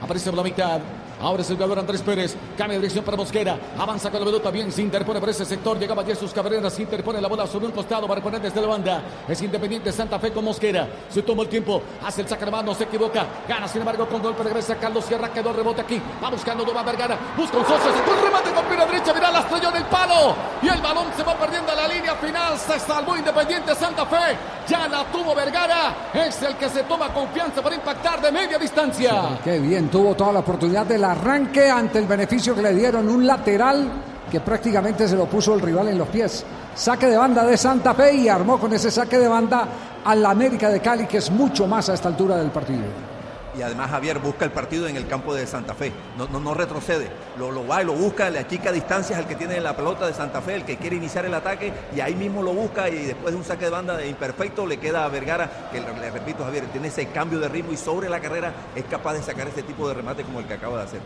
[0.00, 0.80] Aparece por la mitad.
[1.24, 2.36] Ahora es el jugador Andrés Pérez.
[2.58, 3.58] Cambia de dirección para Mosquera.
[3.78, 4.50] Avanza con la pelota.
[4.50, 5.78] Bien, se interpone por ese sector.
[5.78, 6.68] Llegaba Jesús Cabrera.
[6.68, 9.02] Se interpone la bola sobre un costado para poner desde la banda.
[9.26, 10.86] Es Independiente Santa Fe con Mosquera.
[11.08, 11.80] Se toma el tiempo.
[12.04, 12.74] Hace el saque de mano.
[12.74, 13.24] Se equivoca.
[13.48, 15.32] Gana, sin embargo, con golpe regresa Carlos Sierra.
[15.32, 15.98] Quedó el rebote aquí.
[16.22, 17.18] Va buscando Doma Vergara.
[17.38, 17.90] Busca un socio.
[17.90, 19.14] Se un remate con pierna derecha.
[19.14, 20.36] Mira, la estrelló en el palo.
[20.60, 22.58] Y el balón se va perdiendo a la línea final.
[22.58, 24.36] Se salvó Independiente Santa Fe.
[24.68, 26.10] Ya la tuvo Vergara.
[26.12, 29.38] Es el que se toma confianza para impactar de media distancia.
[29.42, 33.26] Qué bien, tuvo toda la oportunidad del arranque ante el beneficio que le dieron un
[33.26, 33.88] lateral
[34.30, 36.44] que prácticamente se lo puso el rival en los pies.
[36.74, 39.68] Saque de banda de Santa Fe y armó con ese saque de banda
[40.04, 43.13] al América de Cali, que es mucho más a esta altura del partido.
[43.56, 45.92] Y además Javier busca el partido en el campo de Santa Fe.
[46.16, 47.08] No, no, retrocede.
[47.38, 50.14] Lo, lo va y lo busca, le achica distancias al que tiene la pelota de
[50.14, 53.32] Santa Fe, el que quiere iniciar el ataque, y ahí mismo lo busca y después
[53.32, 56.44] de un saque de banda de imperfecto le queda a Vergara, que le, le repito
[56.44, 59.62] Javier, tiene ese cambio de ritmo y sobre la carrera es capaz de sacar este
[59.62, 61.00] tipo de remate como el que acaba de hacer.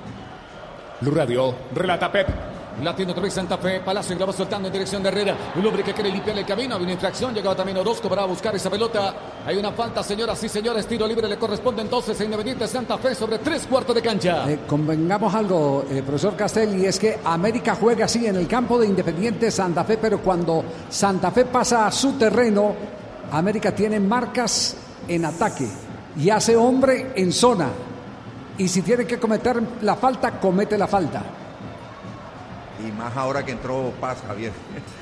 [1.01, 2.58] Blue Radio, relata Pep.
[2.83, 3.81] La tiene otra vez Santa Fe.
[3.81, 5.37] Palacio que la soltando en dirección de Herrera.
[5.57, 6.77] Un hombre que quiere limpiar el camino.
[6.77, 7.35] Había una infracción.
[7.35, 9.15] Llegaba también Orozco para buscar esa pelota.
[9.45, 10.87] Hay una falta, señoras y señores.
[10.87, 14.49] Tiro libre le corresponde entonces a Independiente Santa Fe sobre tres cuartos de cancha.
[14.49, 18.87] Eh, convengamos algo, eh, profesor Castelli, es que América juega así en el campo de
[18.87, 22.75] Independiente Santa Fe, pero cuando Santa Fe pasa a su terreno,
[23.33, 24.77] América tiene marcas
[25.09, 25.67] en ataque
[26.17, 27.69] y hace hombre en zona.
[28.57, 31.38] Y si tiene que cometer la falta, comete la falta.
[32.87, 34.53] Y más ahora que entró Paz, Javier.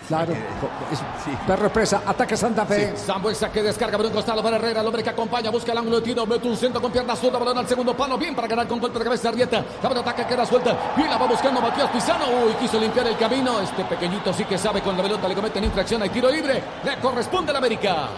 [0.09, 0.33] Claro,
[0.93, 2.93] es- perro expresa, ataque Santa Fe.
[2.97, 5.79] Sí, Sambuesa que descarga por un costado para Herrera, el hombre que acompaña, busca el
[5.79, 8.49] ángulo de tiro, mete un centro con pierna zurda, balón al segundo palo, bien para
[8.49, 11.61] ganar con golpe de cabeza Arrieta, la pelota que queda suelta, bien la va buscando
[11.61, 15.29] Matías Pizano, uy, quiso limpiar el camino, este pequeñito sí que sabe con la pelota
[15.29, 18.09] le cometen infracción, hay tiro libre, le corresponde al América.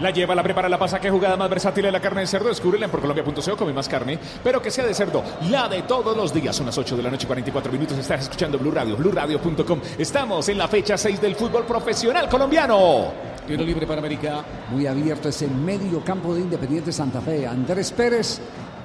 [0.00, 1.00] La lleva, la prepara, la pasa.
[1.00, 2.48] Qué jugada más versátil de la carne de cerdo.
[2.48, 3.56] Descúbrela en porcolombia.co.
[3.56, 5.22] Come más carne, pero que sea de cerdo.
[5.48, 6.54] La de todos los días.
[6.54, 7.96] Son las 8 de la noche, 44 minutos.
[7.96, 9.80] Estás escuchando Blue Radio, BlueRadio.com.
[9.96, 13.06] Estamos en la fecha 6 del fútbol profesional colombiano.
[13.46, 14.44] Tiro libre para América.
[14.70, 17.46] Muy abierto es el medio campo de Independiente Santa Fe.
[17.46, 18.40] Andrés Pérez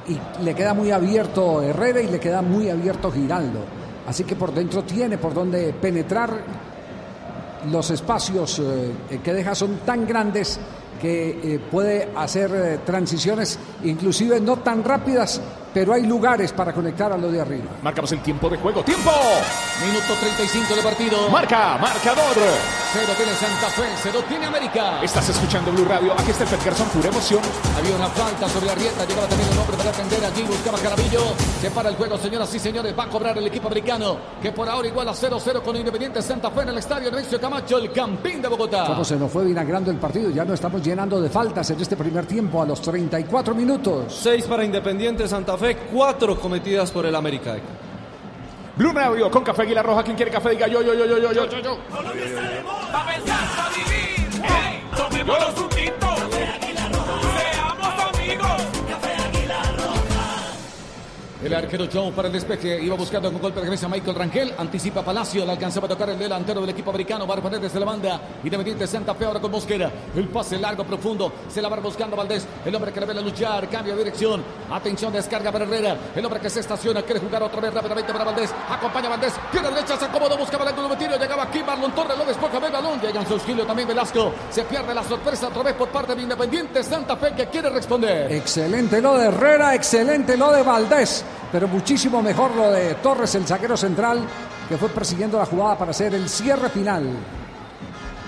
[0.07, 3.59] y le queda muy abierto Herrera y le queda muy abierto Giraldo.
[4.07, 6.72] Así que por dentro tiene por donde penetrar.
[7.70, 10.59] Los espacios eh, que deja son tan grandes
[10.99, 15.41] que eh, puede hacer eh, transiciones inclusive no tan rápidas,
[15.74, 17.72] pero hay lugares para conectar a lo de arriba.
[17.82, 18.84] Marcamos el tiempo de juego.
[18.84, 19.11] ¡Tiempo!
[19.86, 21.30] Minuto 35 de partido.
[21.30, 22.36] Marca, marcador.
[22.93, 25.01] Cero tiene Santa Fe, cero tiene América.
[25.01, 26.11] Estás escuchando Blue Radio.
[26.11, 27.39] Aquí está el Garzón, pura emoción.
[27.78, 31.22] Había una falta sobre Arrieta, llegaba también un hombre para atender allí, buscaba Carabillo.
[31.61, 34.67] Se para el juego, señoras y señores, va a cobrar el equipo americano, que por
[34.67, 38.41] ahora igual a 0-0 con Independiente Santa Fe en el estadio Nemesio Camacho, el Campín
[38.41, 38.88] de Bogotá.
[38.88, 41.95] Cómo se nos fue vinagrando el partido, ya no estamos llenando de faltas en este
[41.95, 44.13] primer tiempo a los 34 minutos.
[44.22, 45.61] Seis para Independiente Santa Fe,
[45.91, 47.57] cuatro cometidas por el América.
[48.76, 50.03] Blue Radio con Café Aguilar Roja.
[50.03, 50.51] ¿Quién quiere café?
[50.51, 51.78] Diga yo, yo, yo, yo, yo, yo.
[51.89, 54.41] Pa' pensar, pa' vivir.
[54.43, 55.70] Hey, tomémonos un
[61.43, 62.81] El arquero Joe para el despeje.
[62.81, 64.53] Iba buscando con golpe de cabeza Michael Rangel.
[64.57, 65.45] Anticipa Palacio.
[65.45, 67.25] Le alcanzaba a tocar el delantero del equipo americano.
[67.25, 68.21] Va desde la banda.
[68.43, 69.91] Independiente Santa Fe ahora con Mosquera.
[70.15, 71.33] El pase largo, profundo.
[71.49, 72.45] Se la va buscando Valdés.
[72.63, 73.67] El hombre que le ve la luchar.
[73.69, 74.43] Cambia de dirección.
[74.71, 75.97] Atención, descarga para Herrera.
[76.15, 77.01] El hombre que se estaciona.
[77.01, 78.53] Quiere jugar otra vez rápidamente para Valdés.
[78.69, 79.33] Acompaña a Valdés.
[79.51, 79.97] Pierna derecha.
[79.97, 80.37] Se acomodó.
[80.37, 81.17] Buscaba el tiro.
[81.17, 82.17] Llegaba aquí Marlon Torres.
[82.17, 83.01] Lo despoja del balón.
[83.01, 84.31] Llega en su auxilio también Velasco.
[84.51, 88.31] Se pierde la sorpresa otra vez por parte de Independiente Santa Fe que quiere responder.
[88.31, 93.45] Excelente lo de Herrera, excelente lo de Valdés, pero muchísimo mejor lo de Torres, el
[93.45, 94.21] zaguero central,
[94.69, 97.09] que fue persiguiendo la jugada para hacer el cierre final.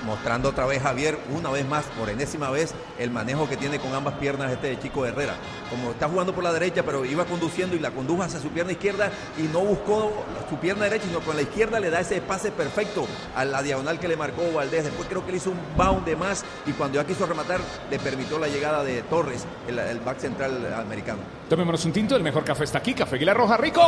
[0.03, 3.93] Mostrando otra vez Javier, una vez más, por enésima vez, el manejo que tiene con
[3.93, 5.35] ambas piernas este chico Herrera.
[5.69, 8.73] Como está jugando por la derecha, pero iba conduciendo y la condujo hacia su pierna
[8.73, 10.11] izquierda y no buscó
[10.49, 13.99] su pierna derecha, sino con la izquierda le da ese pase perfecto a la diagonal
[13.99, 14.83] que le marcó Valdés.
[14.83, 17.99] Después creo que le hizo un bound de más y cuando ya quiso rematar, le
[17.99, 21.19] permitió la llegada de Torres, el, el back central americano.
[21.49, 22.15] Tomémonos un tinto.
[22.15, 22.93] El mejor café está aquí.
[22.93, 23.81] Café Aguilar Roja, rico.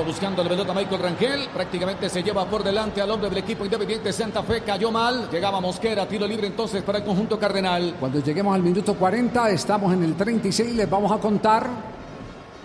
[0.00, 1.48] Iba buscando la pelota Michael Rangel.
[1.52, 4.62] Prácticamente se lleva por delante al hombre del equipo independiente Santa Fe.
[4.62, 5.28] Cayó mal.
[5.30, 6.08] Llegaba Mosquera.
[6.08, 7.96] Tiro libre entonces para el conjunto cardenal.
[8.00, 11.66] Cuando lleguemos al minuto 40, estamos en el 36, les vamos a contar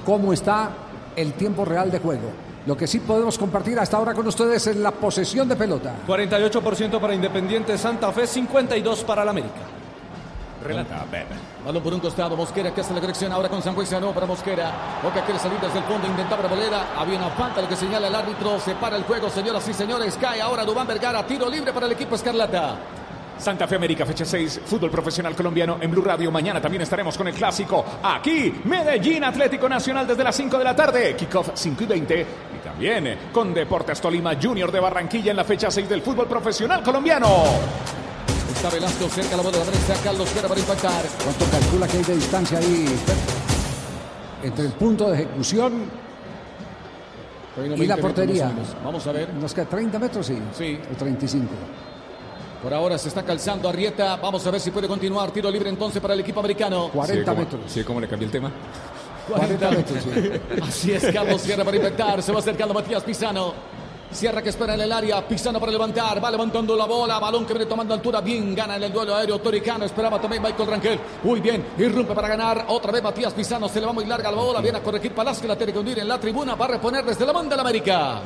[0.06, 0.70] cómo está
[1.14, 2.32] el tiempo real de juego.
[2.68, 5.94] Lo que sí podemos compartir hasta ahora con ustedes es la posesión de pelota.
[6.08, 9.75] 48% para Independiente Santa Fe, 52% para el América.
[10.66, 11.28] Relata Pep.
[11.66, 15.00] Balón por un costado, Mosquera que hace la dirección ahora con Sangüesa, no para Mosquera.
[15.02, 16.88] Boca quiere salir desde el fondo, intentaba Arboleda.
[16.98, 18.60] Había una falta, lo que señala el árbitro.
[18.60, 20.18] Se para el juego, señoras y señores.
[20.20, 22.78] Cae ahora Dubán Vergara, tiro libre para el equipo Escarlata.
[23.38, 26.32] Santa Fe América, fecha 6, fútbol profesional colombiano en Blue Radio.
[26.32, 30.76] Mañana también estaremos con el clásico aquí, Medellín Atlético Nacional desde las 5 de la
[30.76, 32.22] tarde, kickoff 5 y 20.
[32.22, 36.82] Y también con Deportes Tolima Junior de Barranquilla en la fecha 6 del fútbol profesional
[36.82, 37.28] colombiano.
[38.66, 39.94] Está Velasco cerca la bola de la derecha.
[40.04, 41.06] Carlos Guerra para impactar.
[41.24, 42.86] ¿Cuánto calcula que hay de distancia ahí?
[44.42, 45.84] Entre el punto de ejecución
[47.56, 48.52] y la 20 metros portería.
[48.84, 49.32] Vamos a ver.
[49.36, 50.40] Nos queda 30 metros, sí.
[50.58, 50.80] Sí.
[50.92, 51.48] O 35.
[52.64, 54.16] Por ahora se está calzando Arrieta.
[54.16, 55.30] Vamos a ver si puede continuar.
[55.30, 56.90] Tiro libre entonces para el equipo americano.
[56.92, 57.62] 40 metros.
[57.68, 57.84] ¿Sí?
[57.84, 58.52] ¿Cómo le cambié el tema?
[59.30, 60.04] 40 metros.
[60.68, 62.24] Así es, Carlos Sierra para impactar.
[62.24, 63.75] Se va acercando Matías Pisano.
[64.16, 65.28] Sierra que espera en el área.
[65.28, 66.24] Pisano para levantar.
[66.24, 67.20] Va levantando la bola.
[67.20, 68.22] Balón que viene tomando altura.
[68.22, 69.40] Bien gana en el duelo aéreo.
[69.40, 69.84] Toricano.
[69.84, 71.00] Esperaba también Michael Rangel.
[71.22, 71.66] Muy bien.
[71.78, 72.66] Irrumpe para ganar.
[72.70, 73.68] Otra vez Matías Pisano.
[73.68, 74.62] Se le va muy larga la bola.
[74.62, 75.50] Viene a corregir Palacio.
[75.50, 76.56] La tiene que hundir en la tribuna.
[76.56, 78.22] Va a reponer desde la banda de América.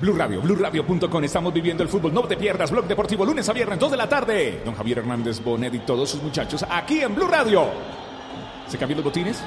[0.00, 1.22] Blue Radio, BlueRadio.com.
[1.22, 2.12] Estamos viviendo el fútbol.
[2.12, 2.72] No te pierdas.
[2.72, 4.60] Blog Deportivo, lunes a viernes, 2 de la tarde.
[4.64, 7.66] Don Javier Hernández Bonet y todos sus muchachos aquí en Blue Radio.
[8.66, 9.40] ¿Se cambian los botines?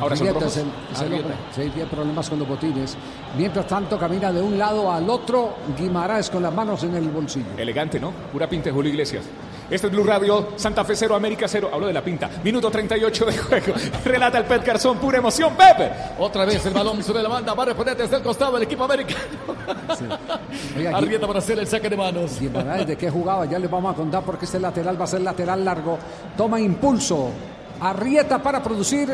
[0.00, 0.44] Ahora son rojos.
[0.44, 0.56] es
[1.02, 1.22] el- el.
[1.54, 2.96] Sí, tiene problemas con los botines.
[3.36, 7.46] Mientras tanto, camina de un lado al otro Guimaraes con las manos en el bolsillo.
[7.56, 8.10] Elegante, ¿no?
[8.32, 9.24] Pura pinta de Julio Iglesias.
[9.70, 11.70] Este es Blue Radio, Santa Fe 0, América 0.
[11.72, 12.28] Hablo de la pinta.
[12.44, 13.72] Minuto 38 de juego.
[14.04, 15.54] Relata el Pet Garzón, pura emoción.
[15.54, 15.90] Pepe.
[16.18, 17.54] Otra vez el balón sobre la banda.
[17.54, 19.20] Va a reponer desde el costado del equipo americano.
[20.76, 22.38] Oiga, Arrieta para hacer el saque de manos.
[22.38, 23.46] Guimaraes, ¿de qué jugaba?
[23.46, 25.98] Ya les vamos a contar porque este lateral va a ser lateral largo.
[26.36, 27.30] Toma impulso.
[27.80, 29.08] Arrieta para producir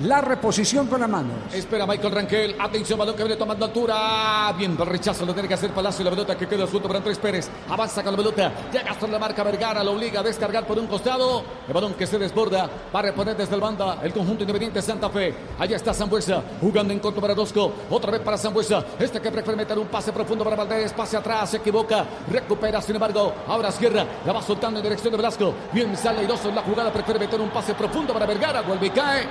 [0.00, 1.30] la reposición con la mano.
[1.52, 2.56] Espera Michael Rangel.
[2.58, 4.52] Atención, balón que viene tomando altura.
[4.56, 6.04] Bien, el rechazo lo tiene que hacer Palacio.
[6.04, 7.48] La pelota que queda suelto para Andrés Pérez.
[7.68, 8.52] Avanza con la pelota.
[8.72, 9.82] Llega hasta la marca Vergara.
[9.82, 11.42] Lo obliga a descargar por un costado.
[11.66, 12.68] El balón que se desborda.
[12.94, 15.34] Va a reponer desde el banda el conjunto independiente Santa Fe.
[15.58, 16.42] Allá está Zambuesa.
[16.60, 17.72] Jugando en corto para Rosco.
[17.90, 18.84] Otra vez para Zambuesa.
[18.98, 20.92] Este que prefiere meter un pase profundo para Valdés.
[20.92, 21.50] Pase atrás.
[21.50, 22.04] Se equivoca.
[22.30, 23.32] Recupera, sin embargo.
[23.48, 24.04] Ahora Sierra.
[24.26, 25.54] La va soltando en dirección de Velasco.
[25.72, 26.92] Bien sale airoso en la jugada.
[26.92, 28.60] Prefiere meter un pase profundo para Vergara.
[28.62, 29.26] Vuelve cae.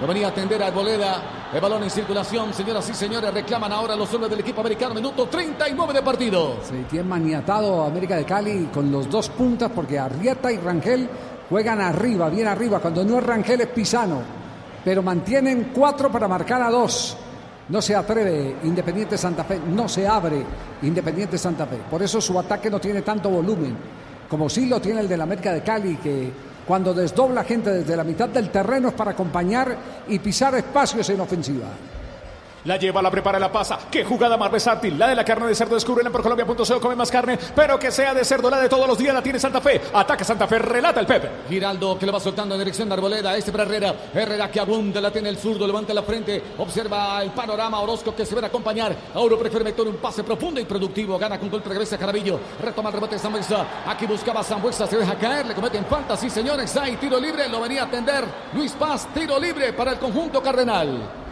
[0.00, 1.22] Lo venía a atender a Arboleda.
[1.54, 2.52] El balón en circulación.
[2.52, 4.94] Señoras y señores, reclaman ahora los hombres del equipo americano.
[4.94, 6.56] Minuto 39 de partido.
[6.62, 11.08] Se tiene maniatado América de Cali con los dos puntas porque Arrieta y Rangel
[11.48, 12.78] juegan arriba, bien arriba.
[12.78, 14.20] Cuando no es Rangel es Pisano.
[14.84, 17.16] Pero mantienen cuatro para marcar a dos.
[17.68, 20.44] No se atreve Independiente Santa Fe, no se abre
[20.82, 21.78] Independiente Santa Fe.
[21.90, 23.76] Por eso su ataque no tiene tanto volumen,
[24.28, 26.30] como sí lo tiene el del América de Cali, que
[26.66, 29.76] cuando desdobla gente desde la mitad del terreno es para acompañar
[30.08, 31.68] y pisar espacios en ofensiva.
[32.66, 33.78] La lleva, la prepara, la pasa.
[33.88, 34.98] Qué jugada más versátil.
[34.98, 35.76] La de la carne de cerdo.
[35.76, 36.80] Descúbrela por Colombia.co.
[36.80, 38.50] Come más carne, pero que sea de cerdo.
[38.50, 39.80] La de todos los días la tiene Santa Fe.
[39.94, 40.58] Ataca Santa Fe.
[40.58, 41.30] Relata el Pepe.
[41.48, 43.36] Giraldo que le va soltando en dirección de Arboleda.
[43.36, 43.94] Este para Herrera.
[44.12, 46.42] Herrera que abunda, la tiene el zurdo, levanta la frente.
[46.58, 47.78] Observa el panorama.
[47.78, 48.96] Orozco que se ve a acompañar.
[49.14, 51.16] Auro prefiere meter un pase profundo y productivo.
[51.18, 52.40] Gana con golpe, regresa Carabillo.
[52.60, 53.64] Retoma el rebote de Zambuesa.
[53.86, 54.88] Aquí buscaba Zambuesa.
[54.88, 55.46] Se deja caer.
[55.46, 56.16] Le cometen falta.
[56.16, 56.76] Sí, señores.
[56.76, 57.48] Hay tiro libre.
[57.48, 59.06] Lo venía a atender Luis Paz.
[59.14, 61.25] Tiro libre para el conjunto cardenal.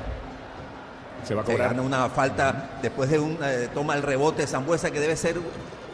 [1.24, 1.70] Se va a Se cobrar.
[1.70, 5.36] gana una falta después de un eh, toma el rebote Zambuesa que debe ser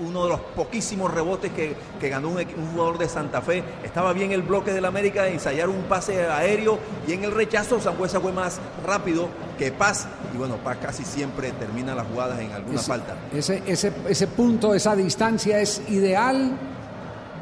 [0.00, 3.62] uno de los poquísimos rebotes que, que ganó un, jugador de Santa Fe.
[3.84, 7.78] Estaba bien el bloque del América de ensayar un pase aéreo y en el rechazo
[7.80, 9.28] Zambuesa fue más rápido
[9.58, 10.08] que Paz.
[10.34, 13.14] Y bueno, Paz casi siempre termina las jugadas en alguna Ese- falta.
[13.34, 16.56] Ese, ese, ese punto, esa distancia es ideal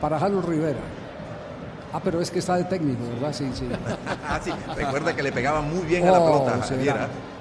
[0.01, 0.81] para Harold Rivera.
[1.93, 3.33] Ah, pero es que está de técnico, ¿verdad?
[3.33, 3.67] Sí, sí.
[4.31, 6.63] Ah, sí, recuerda que le pegaba muy bien a la Oh, pelota.
[6.67, 6.97] sí, Javier,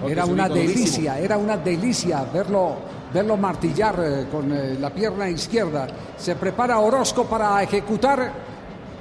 [0.08, 0.74] era, una durísimo.
[0.74, 2.78] delicia, era una delicia verlo,
[3.14, 5.88] verlo martillar eh, con eh, la pierna izquierda.
[6.18, 8.32] Se prepara Orozco para ejecutar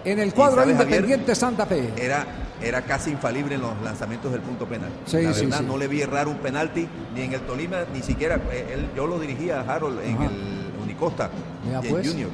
[0.05, 0.95] en el cuadro sabes, Javier?
[1.01, 1.93] Independiente Santa Fe.
[1.97, 2.27] Era,
[2.61, 4.91] era casi infalible en los lanzamientos del punto penal.
[5.05, 5.65] Sí, la sí, verdad, sí.
[5.67, 8.41] no le vi errar un penalti ni en el Tolima, ni siquiera.
[8.51, 10.25] eh, él- yo lo dirigía a Harold en Ajá.
[10.25, 11.31] el Unicosta
[11.65, 12.09] y en pues.
[12.09, 12.31] Junior.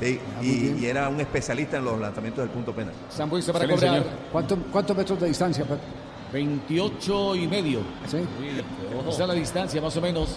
[0.00, 0.46] Sí, muy
[0.80, 2.92] y, era un especialista en los lanzamientos del punto penal.
[3.08, 3.22] Se
[4.02, 4.04] cobrar.
[4.30, 5.64] ¿Cuánto- ¿Cuántos metros de distancia?
[5.64, 5.78] Pep?
[6.32, 7.80] 28 y medio.
[8.06, 8.18] Sí.
[9.08, 10.36] Esa es la distancia más o menos.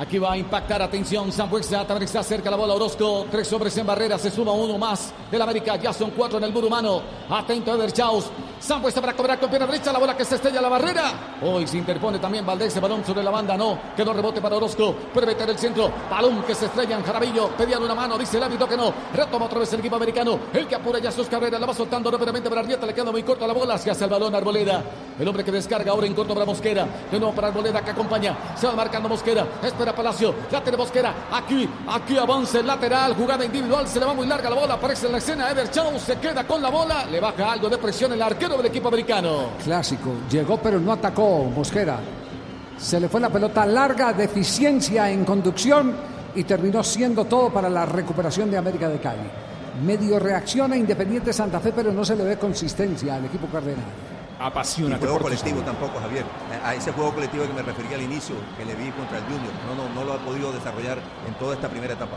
[0.00, 3.86] Aquí va a impactar, atención, Zambuesa, también está cerca la bola Orozco, tres hombres en
[3.86, 7.74] barrera, se suma uno más del América, ya son cuatro en el muro humano, atento
[7.74, 8.30] Eder Chaus,
[8.60, 9.90] Sambuesa para cobrar con pierna derecha.
[9.90, 11.38] La bola que se estrella la barrera.
[11.42, 12.76] Hoy se interpone también Valdés.
[12.76, 13.56] El balón sobre la banda.
[13.56, 13.78] No.
[13.96, 14.94] Quedó rebote para Orozco.
[15.14, 15.90] Puede meter el centro.
[16.10, 17.48] Balón que se estrella en Jarabillo.
[17.56, 18.18] Pedían una mano.
[18.18, 18.92] Dice el árbitro que no.
[19.14, 20.38] Retoma otra vez el equipo americano.
[20.52, 21.58] El que apura ya sus carreras.
[21.58, 22.84] La va soltando rápidamente para Arrieta.
[22.84, 23.74] Le queda muy corta la bola.
[23.74, 24.84] Hace el balón Arboleda.
[25.18, 26.86] El hombre que descarga ahora en corto para Mosquera.
[27.10, 28.36] De nuevo para Arboleda que acompaña.
[28.56, 29.46] Se va marcando Mosquera.
[29.62, 30.34] Espera Palacio.
[30.50, 31.14] La tiene Mosquera.
[31.32, 31.68] Aquí.
[31.88, 33.14] Aquí avanza el lateral.
[33.14, 33.86] Jugada individual.
[33.86, 34.74] Se le va muy larga la bola.
[34.74, 35.50] Aparece en la escena.
[35.50, 37.04] Ever Chau se queda con la bola.
[37.06, 39.50] Le baja algo de presión el arquero del equipo americano.
[39.62, 40.12] Clásico.
[40.30, 41.98] Llegó pero no atacó Mosquera.
[42.78, 45.94] Se le fue la pelota larga, deficiencia en conducción
[46.34, 49.28] y terminó siendo todo para la recuperación de América de Cali.
[49.84, 53.84] Medio reacciona Independiente Santa Fe, pero no se le ve consistencia al equipo cardenal.
[54.40, 56.24] Y Apasionante juego colectivo tampoco, Javier.
[56.64, 59.52] A ese juego colectivo que me refería al inicio, que le vi contra el Junior.
[59.66, 62.16] No, no, no lo ha podido desarrollar en toda esta primera etapa.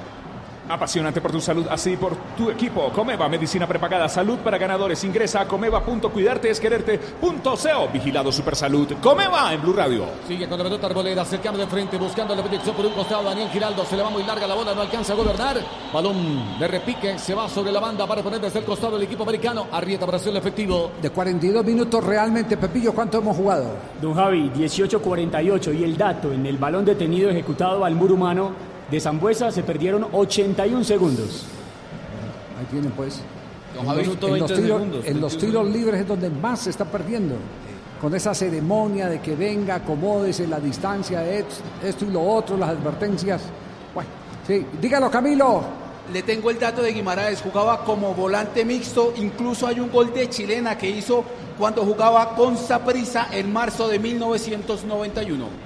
[0.69, 2.89] Apasionante por tu salud, así por tu equipo.
[2.93, 5.03] Comeva, medicina prepagada, salud para ganadores.
[5.03, 7.89] Ingresa a comeva.cuidarte.co.
[7.91, 8.93] Vigilado Supersalud.
[9.01, 10.05] Comeva en Blue Radio.
[10.25, 13.23] Sigue con la pelota Arboleda, cercano de frente, buscando la proyección por un costado.
[13.23, 15.57] Daniel Giraldo se le va muy larga la bola, no alcanza a gobernar.
[15.91, 19.23] Balón de repique, se va sobre la banda para poner desde el costado el equipo
[19.23, 19.67] americano.
[19.71, 20.91] Arrieta para hacer el efectivo.
[21.01, 23.75] De 42 minutos realmente, Pepillo, ¿cuánto hemos jugado?
[24.01, 29.01] Don Javi, 18-48 y el dato en el balón detenido ejecutado al muro humano de
[29.01, 31.45] Zambuesa se perdieron 81 segundos.
[32.59, 33.21] Ahí tienen pues.
[33.75, 36.29] Don En los, en los 20 tiros, segundos, en los 21 tiros libres es donde
[36.29, 37.35] más se está perdiendo.
[37.99, 43.41] Con esa ceremonia de que venga, acomódese la distancia, esto y lo otro, las advertencias.
[43.95, 44.09] Bueno,
[44.45, 45.63] sí, dígalo Camilo.
[46.13, 50.29] Le tengo el dato de Guimaraes, jugaba como volante mixto, incluso hay un gol de
[50.29, 51.23] chilena que hizo
[51.57, 55.62] cuando jugaba con Saprissa en marzo de 1991.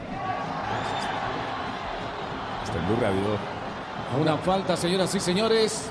[2.68, 4.22] Está en Blue Radio.
[4.22, 5.84] Una falta, señoras y señores.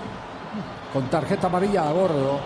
[0.92, 2.38] Con tarjeta amarilla a bordo.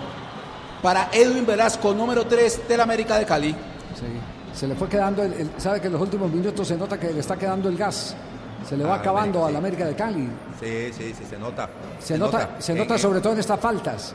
[0.83, 3.51] Para Edwin Velasco, número 3 del América de Cali.
[3.53, 4.07] Sí,
[4.55, 7.13] se le fue quedando, el, el- sabe que en los últimos minutos se nota que
[7.13, 8.17] le está quedando el gas.
[8.69, 9.49] Se le va Ah, acabando sí.
[9.49, 10.29] a la América de Cali.
[10.59, 11.69] Sí, sí, sí, se nota.
[11.99, 14.15] Se nota, se En- nota en- sobre todo en estas faltas.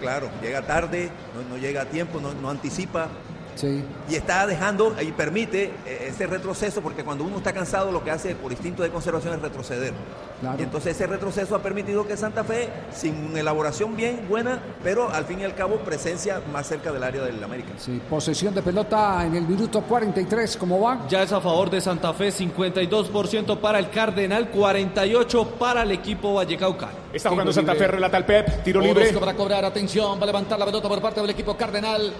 [0.00, 3.08] Claro, llega tarde, no, no llega a tiempo, no, no anticipa.
[3.54, 3.84] Sí.
[4.08, 8.10] Y está dejando y permite eh, ese retroceso, porque cuando uno está cansado, lo que
[8.10, 9.92] hace por instinto de conservación es retroceder.
[10.40, 10.56] Claro.
[10.58, 15.10] Y entonces ese retroceso ha permitido que Santa Fe, sin una elaboración bien buena, pero
[15.10, 17.70] al fin y al cabo presencia más cerca del área del América.
[17.78, 21.06] Sí, posesión de pelota en el minuto 43, ¿cómo va?
[21.08, 26.34] Ya es a favor de Santa Fe, 52% para el Cardenal, 48% para el equipo
[26.34, 26.90] Vallecaucar.
[27.12, 27.86] Está Tiro jugando Santa libre.
[27.86, 28.62] Fe, relata el Pep.
[28.64, 29.12] Tiro libre.
[29.12, 32.12] Para cobrar, atención, va a levantar la pelota por parte del equipo Cardenal.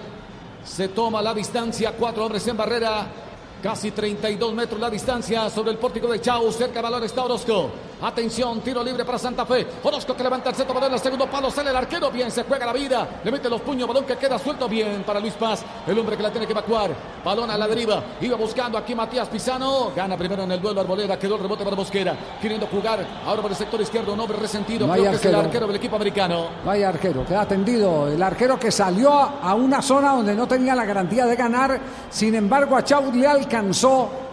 [0.65, 3.07] Se toma la distancia, cuatro hombres en barrera.
[3.61, 6.51] Casi 32 metros la distancia sobre el pórtico de Chau.
[6.51, 7.69] Cerca del balón está Orozco.
[8.01, 9.65] Atención, tiro libre para Santa Fe.
[9.83, 11.49] Orozco que levanta el centro balón el segundo palo.
[11.49, 12.11] Sale el arquero.
[12.11, 13.21] Bien, se juega la vida.
[13.23, 13.87] Le mete los puños.
[13.87, 14.67] Balón que queda suelto.
[14.67, 15.63] Bien para Luis Paz.
[15.87, 16.91] El hombre que la tiene que evacuar.
[17.23, 18.03] Balón a la deriva.
[18.21, 19.91] Iba buscando aquí Matías Pisano.
[19.95, 21.17] Gana primero en el duelo Arboleda.
[21.17, 22.15] Quedó el rebote para Mosquera.
[22.41, 24.13] Queriendo jugar ahora por el sector izquierdo.
[24.13, 24.85] Un hombre resentido.
[24.87, 25.67] No Creo que es el arquero.
[25.67, 26.47] del equipo americano.
[26.65, 28.07] Vaya arquero, queda tendido.
[28.07, 31.79] El arquero que salió a, una zona donde no tenía la garantía de ganar.
[32.09, 34.24] Sin embargo, a Chau le alcanzó.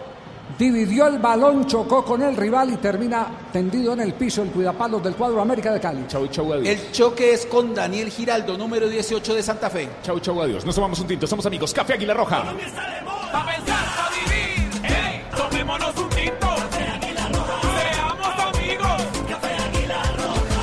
[0.62, 5.02] Dividió el balón, chocó con el rival y termina tendido en el piso el cuidapalos
[5.02, 6.04] del cuadro América de Cali.
[6.06, 6.68] Chau, chau, adiós.
[6.68, 9.88] El choque es con Daniel Giraldo, número 18 de Santa Fe.
[10.04, 10.64] Chau, chau, adiós.
[10.64, 11.26] Nos tomamos un tinto.
[11.26, 11.74] Somos amigos.
[11.74, 12.44] Café Águila Roja.
[13.32, 14.11] Pa' pensar,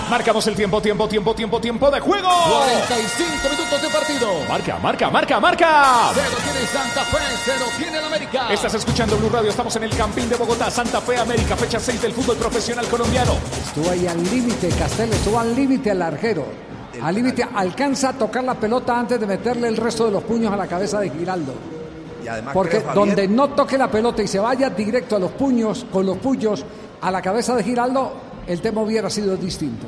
[0.10, 2.28] Marcamos el tiempo, tiempo, tiempo, tiempo, tiempo de juego.
[2.28, 4.28] 45 minutos de partido.
[4.50, 6.12] Marca, marca, marca, marca.
[6.16, 8.52] Cero tiene Santa Fe, cero tiene el América.
[8.52, 9.52] Estás escuchando Blue Radio.
[9.52, 13.34] Estamos en el Campín de Bogotá, Santa Fe, América, fecha 6 del fútbol profesional colombiano.
[13.64, 16.46] Estuvo ahí al límite, Castel, estuvo al límite el arquero.
[17.04, 20.52] Al límite, alcanza a tocar la pelota antes de meterle el resto de los puños
[20.52, 21.54] a la cabeza de Giraldo.
[22.26, 25.32] Y además Porque creo, donde no toque la pelota y se vaya directo a los
[25.34, 26.66] puños, con los puños
[27.00, 28.12] a la cabeza de Giraldo,
[28.48, 29.86] el tema hubiera sido distinto.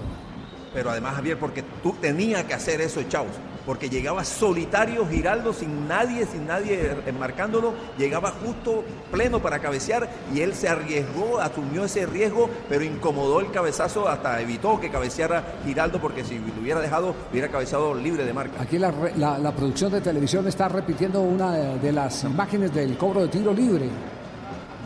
[0.74, 3.28] Pero además, Javier, porque tú tenías que hacer eso, Chaus.
[3.66, 7.74] Porque llegaba solitario Giraldo, sin nadie, sin nadie marcándolo.
[7.98, 13.52] Llegaba justo pleno para cabecear y él se arriesgó, asumió ese riesgo, pero incomodó el
[13.52, 18.34] cabezazo, hasta evitó que cabeceara Giraldo, porque si lo hubiera dejado, hubiera cabeceado libre de
[18.34, 18.60] marca.
[18.62, 23.22] Aquí la- la producción de televisión está repitiendo una de, de las imágenes del cobro
[23.22, 23.90] de tiro libre,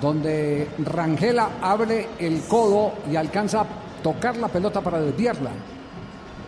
[0.02, 3.66] donde Rangela abre el codo y alcanza a
[4.04, 5.52] tocar la pelota para desviarla.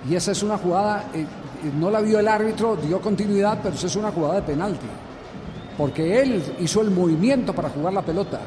[0.09, 3.75] Y esa es una jugada, eh, eh, no la vio el árbitro, dio continuidad, pero
[3.75, 4.87] esa es una jugada de penalti.
[5.77, 8.39] Porque él hizo el movimiento para jugar la pelota.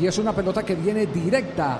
[0.00, 1.78] Y es una pelota que viene directa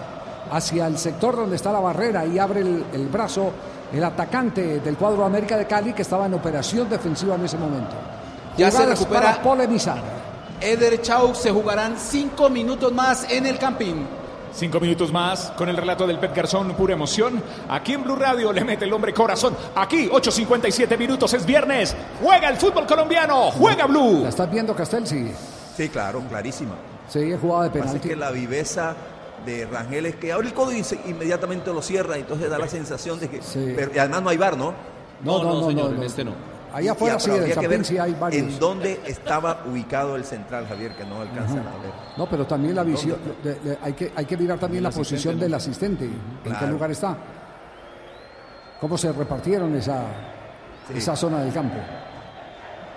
[0.50, 3.52] hacia el sector donde está la barrera y abre el, el brazo
[3.92, 7.94] el atacante del cuadro América de Cali que estaba en operación defensiva en ese momento.
[8.56, 9.20] Ya se Jugadas recupera.
[9.20, 10.02] para polemizar.
[10.60, 14.06] Eder Chau se jugarán cinco minutos más en el Campín.
[14.54, 17.42] Cinco minutos más con el relato del Pet Garzón, pura emoción.
[17.70, 19.56] Aquí en Blue Radio le mete el hombre corazón.
[19.74, 21.96] Aquí, 8.57 minutos, es viernes.
[22.22, 24.20] Juega el fútbol colombiano, juega Blue.
[24.22, 25.06] ¿La estás viendo, Castel?
[25.06, 25.32] Sí.
[25.76, 26.74] Sí, claro, clarísima.
[27.08, 28.08] Sí, es jugada de Así penalti.
[28.10, 28.94] que la viveza
[29.46, 32.68] de Rangel es que abre el codo y se- inmediatamente lo cierra, entonces da la
[32.68, 33.40] sensación de que...
[33.74, 34.74] pero- y además no hay bar, ¿no?
[35.24, 36.02] No, no, no, no, no.
[36.02, 36.24] este
[36.74, 38.42] Ahí afuera sí, habría que Campín ver sí hay varios.
[38.54, 41.92] En dónde estaba ubicado el central, Javier, que no alcanzan a ver.
[42.16, 45.34] No, pero también la visión, de- de- hay, que, hay que mirar también la posición
[45.36, 47.16] asistente, del asistente, en qué lugar está,
[48.80, 50.02] cómo se repartieron esa,
[50.94, 51.76] esa zona del campo.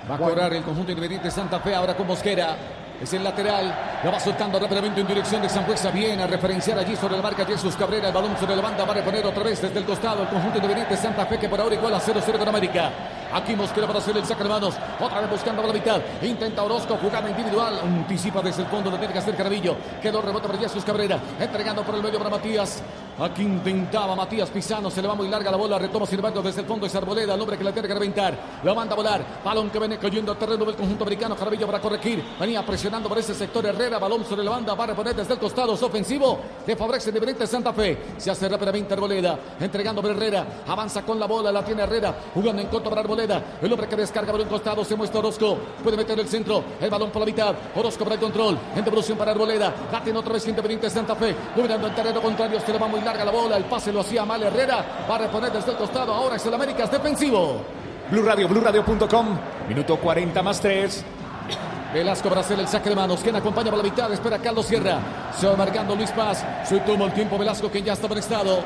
[0.10, 2.56] Va a cobrar el conjunto independiente Santa Fe ahora con Mosquera.
[3.02, 5.78] Es el lateral, la va soltando rápidamente en dirección de San Juan.
[5.94, 8.08] Viene a referenciar allí sobre la marca Jesús Cabrera.
[8.08, 10.58] El balón sobre la banda va a reponer otra vez desde el costado el conjunto
[10.60, 12.90] independiente Santa Fe que por ahora igual a 0-0 con América.
[13.36, 14.76] Aquí Mosquera para hacer el saque de manos.
[14.98, 16.02] Otra vez buscando la mitad.
[16.22, 17.78] Intenta Orozco jugada individual.
[17.84, 18.90] Anticipa desde el fondo.
[18.90, 19.76] Lo tiene que hacer Carabillo.
[20.02, 21.20] Quedó rebote para Jesús Cabrera.
[21.38, 22.82] Entregando por el medio para Matías.
[23.18, 24.91] Aquí intentaba Matías Pisano.
[24.91, 25.80] Se le va muy larga la bola.
[25.80, 27.34] Retoma embargo desde el fondo es Arboleda.
[27.34, 28.38] El hombre que la tiene que reventar.
[28.61, 29.26] Lo manda a volar.
[29.43, 31.36] Balón que viene cayendo al terreno del conjunto americano.
[31.36, 32.22] Carabillo para corregir.
[32.38, 33.99] Venía presionando por ese sector Herrera.
[33.99, 34.76] Balón sobre la banda.
[34.76, 35.76] Va a reponer desde el costado.
[35.76, 36.39] Es ofensivo.
[36.68, 37.97] Le favorece Independiente Santa Fe.
[38.18, 39.39] Se hace rápidamente Arboleda.
[39.61, 40.45] Entregando para Herrera.
[40.68, 41.53] Avanza con la bola.
[41.53, 42.13] La tiene Herrera.
[42.34, 43.41] Jugando en contra para Arboleda.
[43.61, 44.84] El hombre que descarga por un costado.
[44.84, 45.57] Se muestra Orozco.
[45.82, 46.61] Puede meter el centro.
[46.82, 47.55] El balón por la mitad.
[47.76, 48.57] Orozco para el control.
[48.76, 49.74] En devolución para Arboleda.
[49.89, 51.34] La tiene otra vez Independiente Santa Fe.
[51.55, 52.59] Dominando el terreno contrario.
[52.59, 53.58] Se le va muy larga la bola.
[53.58, 55.06] El pase lo hacía mal Herrera.
[55.10, 56.14] Va a reponer desde el costado.
[56.14, 56.84] Ahora es el América.
[56.84, 57.62] Es defensivo.
[58.12, 59.39] Blue Radio, BlueRadio.com.
[59.70, 61.06] Minuto 40 más 3.
[61.93, 63.22] Velasco hacer el saque de manos.
[63.22, 64.12] Quien acompaña por la mitad.
[64.12, 64.99] Espera Carlos Sierra.
[65.39, 66.43] Se va marcando Luis Paz.
[66.66, 68.60] Se toma el tiempo Velasco que ya está prestado.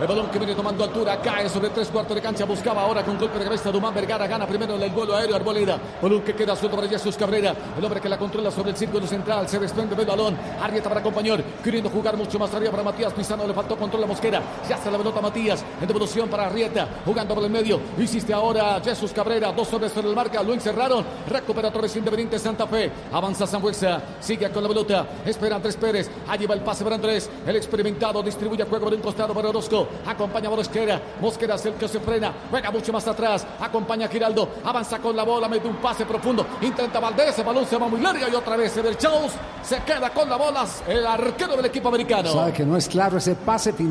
[0.00, 2.46] El balón que viene tomando altura cae sobre tres cuartos de cancha.
[2.46, 4.26] Buscaba ahora con golpe de cabeza Dumán Vergara.
[4.26, 5.78] Gana primero el vuelo aéreo Arboleda.
[6.00, 7.54] Balón que queda suelto para Jesús Cabrera.
[7.76, 9.46] El hombre que la controla sobre el círculo central.
[9.46, 10.38] Se desprende del balón.
[10.62, 11.42] Arrieta para acompañar.
[11.62, 13.46] Queriendo jugar mucho más arriba para Matías Pizano.
[13.46, 14.42] Le faltó control a Mosquera.
[14.66, 15.62] Ya se la pelota Matías.
[15.78, 16.88] En devolución para Arrieta.
[17.04, 17.78] Jugando por el medio.
[17.98, 19.52] Hiciste ahora Jesús Cabrera.
[19.52, 20.42] Dos hombres sobre el marca.
[20.42, 21.04] Lo encerraron.
[21.28, 22.90] Recupera otra vez Independiente Santa Fe.
[23.12, 24.00] Avanza Sambuesa.
[24.18, 25.06] Sigue con la pelota.
[25.26, 26.10] Espera Andrés Pérez.
[26.26, 27.28] Allí va el pase para Andrés.
[27.46, 29.89] El experimentado distribuye juego por un costado para Orozco.
[30.06, 31.00] Acompaña a Mosquera.
[31.20, 32.32] Mosquera es el que se frena.
[32.50, 33.46] Juega mucho más atrás.
[33.60, 34.48] Acompaña a Giraldo.
[34.64, 35.48] Avanza con la bola.
[35.48, 36.46] Mete un pase profundo.
[36.60, 37.38] Intenta Valdés.
[37.38, 38.28] El balón se va muy larga.
[38.28, 39.32] Y otra vez el Chaus
[39.62, 40.66] se queda con la bola.
[40.86, 42.32] El arquero del equipo americano.
[42.32, 43.90] Sabe que no es claro ese pase final.